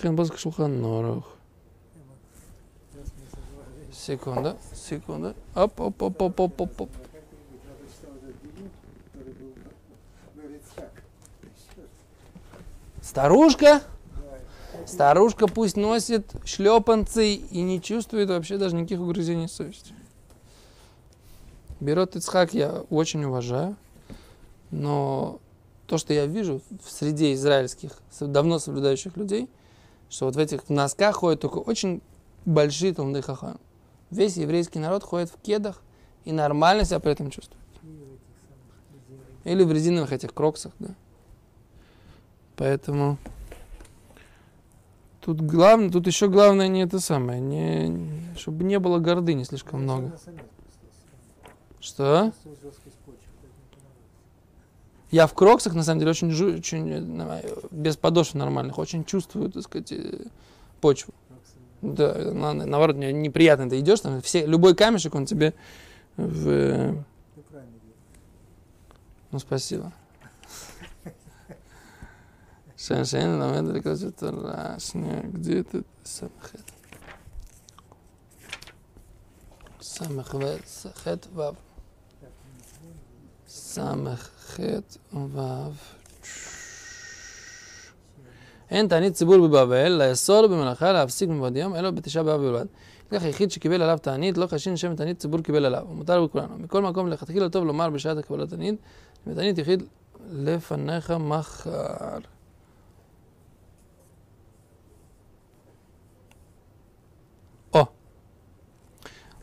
мы 2.93 3.25
согласны. 3.29 3.93
Секунда, 3.93 4.57
секунда. 4.73 5.35
Оп, 5.55 5.79
оп, 5.79 6.01
оп, 6.01 6.21
оп, 6.21 6.39
оп, 6.39 6.61
оп, 6.61 6.81
оп. 6.81 6.89
А 6.89 7.01
как 7.11 7.21
быть? 7.51 7.61
Я 7.63 7.73
прочитал 7.75 8.15
этот 8.15 8.41
Дилют, 8.41 8.71
который 9.11 9.33
был, 9.33 9.53
говорит 10.35 10.61
так. 10.75 10.91
Старушка, 13.19 13.81
старушка 14.87 15.47
пусть 15.47 15.75
носит 15.75 16.31
шлепанцы 16.45 17.33
и 17.33 17.61
не 17.61 17.81
чувствует 17.81 18.29
вообще 18.29 18.57
даже 18.57 18.77
никаких 18.77 19.01
угрызений 19.01 19.49
совести. 19.49 19.93
Берет 21.81 22.15
Ицхак 22.15 22.53
я 22.53 22.85
очень 22.89 23.25
уважаю, 23.25 23.75
но 24.71 25.41
то, 25.85 25.97
что 25.97 26.13
я 26.13 26.27
вижу 26.27 26.61
в 26.81 26.89
среде 26.89 27.33
израильских, 27.33 27.99
давно 28.21 28.57
соблюдающих 28.57 29.17
людей, 29.17 29.49
что 30.09 30.27
вот 30.27 30.37
в 30.37 30.39
этих 30.39 30.69
носках 30.69 31.17
ходят 31.17 31.41
только 31.41 31.57
очень 31.57 32.01
большие 32.45 32.93
талмуды 32.93 33.21
хахам. 33.21 33.59
Весь 34.11 34.37
еврейский 34.37 34.79
народ 34.79 35.03
ходит 35.03 35.29
в 35.29 35.41
кедах 35.41 35.81
и 36.23 36.31
нормально 36.31 36.85
себя 36.85 37.01
при 37.01 37.11
этом 37.11 37.31
чувствует. 37.31 37.59
Или 39.43 39.65
в 39.65 39.73
резиновых 39.73 40.13
этих 40.13 40.33
кроксах, 40.33 40.71
да. 40.79 40.95
Поэтому 42.59 43.17
тут 45.21 45.39
главное, 45.39 45.89
тут 45.89 46.05
еще 46.07 46.27
главное 46.27 46.67
не 46.67 46.83
это 46.83 46.99
самое, 46.99 47.39
не, 47.39 48.35
чтобы 48.37 48.65
не 48.65 48.79
было 48.79 48.99
гордыни 48.99 49.43
слишком 49.43 49.83
много. 49.83 50.11
Что? 51.79 52.33
Я 55.09 55.25
в 55.25 55.33
кроксах, 55.33 55.73
на 55.73 55.83
самом 55.83 55.99
деле, 55.99 56.11
очень, 56.11 56.31
очень 56.57 56.91
э, 56.91 57.41
без 57.71 57.95
подошв 57.95 58.33
нормальных, 58.35 58.77
очень 58.77 59.05
чувствую, 59.05 59.49
так 59.49 59.63
сказать, 59.63 59.93
э, 59.93 60.25
почву. 60.81 61.13
Да, 61.81 62.13
на- 62.33 62.53
наоборот, 62.53 62.97
неприятно. 62.97 63.69
Ты 63.69 63.79
идешь, 63.79 64.01
там 64.01 64.21
все, 64.21 64.45
любой 64.45 64.75
камешек, 64.75 65.15
он 65.15 65.25
тебе 65.25 65.53
в... 66.17 66.49
э. 66.49 67.03
Ну, 69.31 69.39
спасибо. 69.39 69.93
שם 72.79 73.05
שאין 73.05 73.39
ללמד 73.39 73.75
לקדוש 73.75 74.03
התורה, 74.03 74.51
אה, 74.51 74.79
שנייה, 74.79 75.21
גדיר 75.33 75.63
סמ"ח. 76.05 76.51
סמ"ח 79.81 80.35
וחט 80.35 81.27
וו. 81.33 81.43
סמ"ח 83.47 84.59
וו. 85.13 85.71
אין 88.69 88.87
תענית 88.87 89.13
ציבור 89.13 89.47
בבבל, 89.47 89.91
לאסור 89.91 90.47
במלאכה 90.47 90.91
להפסיק 90.91 91.29
מבעוד 91.29 91.55
יום, 91.55 91.75
אלא 91.75 91.91
בתשעה 91.91 92.23
באב 92.23 92.41
בלבד. 92.41 92.65
כך 93.11 93.23
היחיד 93.23 93.51
שקיבל 93.51 93.81
עליו 93.81 93.97
תענית, 94.01 94.37
לא 94.37 94.47
חשין 94.47 94.77
שם 94.77 94.95
תענית 94.95 95.19
ציבור 95.19 95.41
קיבל 95.41 95.65
עליו, 95.65 95.85
ומותר 95.91 96.25
בכולנו. 96.25 96.57
מכל 96.57 96.81
מקום, 96.81 97.07
לכתחילה 97.07 97.49
טוב 97.49 97.65
לומר 97.65 97.89
בשעת 97.89 98.17
הקבלת 98.17 98.49
תענית, 98.49 98.75
ותענית 99.27 99.57
יחיד 99.57 99.83
לפניך 100.31 101.11
מחר. 101.11 102.17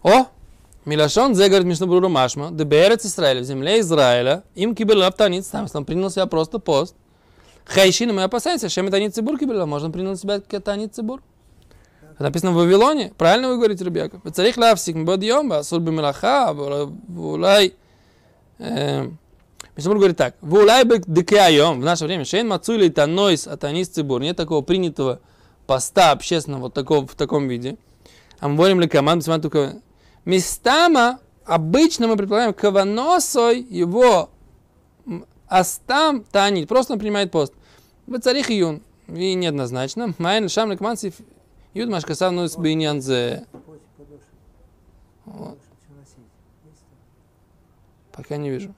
О, 0.07 0.27
Милашон 0.85 1.35
Зе 1.35 1.49
говорит 1.49 1.67
Мишнабрура 1.67 2.07
Машма, 2.07 2.53
Деберец 2.53 3.05
Израиля, 3.05 3.41
в 3.41 3.45
земле 3.45 3.81
Израиля, 3.81 4.45
им 4.55 4.77
кибел 4.77 4.99
лаптаниц, 4.99 5.47
там, 5.47 5.67
там 5.67 5.85
принял 5.85 6.11
себя 6.11 6.27
просто 6.27 6.61
пост. 6.61 6.95
Хайшина, 7.65 8.13
мы 8.13 8.23
опасаемся, 8.23 8.69
чем 8.69 8.87
это 8.87 9.01
не 9.01 9.11
цибур 9.11 9.37
кибела, 9.37 9.67
можно 9.67 9.91
принял 9.91 10.15
себя 10.15 10.39
танит 10.39 10.95
цибур. 10.95 11.23
Это 12.13 12.23
написано 12.23 12.53
в 12.53 12.55
Вавилоне, 12.55 13.15
правильно 13.19 13.49
вы 13.49 13.57
говорите, 13.57 13.83
Рубьяков? 13.83 14.21
Царих 14.33 14.57
лавсик, 14.59 14.95
мбадьомба, 14.95 15.63
сурби 15.65 15.91
милаха, 15.91 16.51
а 16.51 16.53
вулай... 16.53 17.75
Эм, 18.61 19.19
Мишнабрур 19.77 19.99
говорит 19.99 20.17
так, 20.17 20.37
вулай 20.41 20.85
бек 20.85 21.03
декаяйом, 21.09 21.81
в 21.81 21.85
наше 21.85 22.05
время, 22.05 22.25
шейн 22.25 22.47
мацули 22.47 22.91
танойс 22.91 23.49
атанис 23.49 23.89
цибур, 23.89 24.21
нет 24.21 24.37
такого 24.37 24.63
принятого 24.63 25.19
поста 25.67 26.13
общественного 26.13 26.61
вот 26.61 26.75
такого, 26.75 27.09
в 27.09 27.17
таком 27.17 27.49
виде. 27.49 27.77
Амборим 28.39 28.81
ли 28.81 28.87
команду, 28.87 29.25
только 29.41 29.81
местама, 30.27 31.21
обычно 31.47 32.07
мы 32.09 32.17
предполагаем, 32.17 32.53
каваносой 32.53 33.63
его 33.63 34.29
Астам 35.49 36.25
танит, 36.25 36.69
просто 36.69 36.93
он 36.93 36.99
принимает 36.99 37.31
пост. 37.31 37.55
В 38.07 38.19
царих 38.19 38.51
июн. 38.51 38.83
И 39.09 39.35
неоднозначно. 39.35 40.15
Майн 40.19 40.49
шам 40.49 40.73
лекмансив 40.73 41.15
юд 41.75 41.89
машкасав 41.89 42.33
нус 42.33 42.55
там? 42.55 43.45
Пока 48.13 48.37
не 48.37 48.51
вижу. 48.51 48.75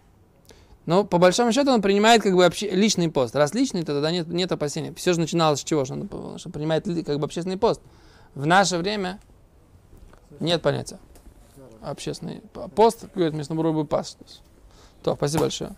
Но 0.84 1.04
по 1.04 1.18
большому 1.18 1.52
счету 1.52 1.70
он 1.70 1.80
принимает 1.80 2.22
как 2.22 2.34
бы 2.34 2.44
обще- 2.44 2.70
личный 2.70 3.10
пост. 3.10 3.36
Раз 3.36 3.54
личный, 3.54 3.84
то 3.84 3.92
тогда 3.92 4.10
нет, 4.10 4.26
нет 4.28 4.50
опасения. 4.52 4.92
Все 4.94 5.12
же 5.12 5.20
начиналось 5.20 5.60
с 5.60 5.64
чего? 5.64 5.84
Что 5.84 5.94
он, 5.94 6.38
что 6.38 6.50
принимает 6.50 6.86
ли- 6.86 7.04
как 7.04 7.18
бы 7.18 7.26
общественный 7.26 7.58
пост. 7.58 7.80
В 8.34 8.46
наше 8.46 8.78
время 8.78 9.20
нет 10.40 10.60
понятия. 10.60 10.98
Общественный 11.90 12.42
пост, 12.74 13.06
говорит, 13.14 13.34
местно 13.34 13.54
бы 13.72 13.84
паст. 13.84 14.18
То, 15.02 15.14
спасибо 15.14 15.42
большое. 15.42 15.74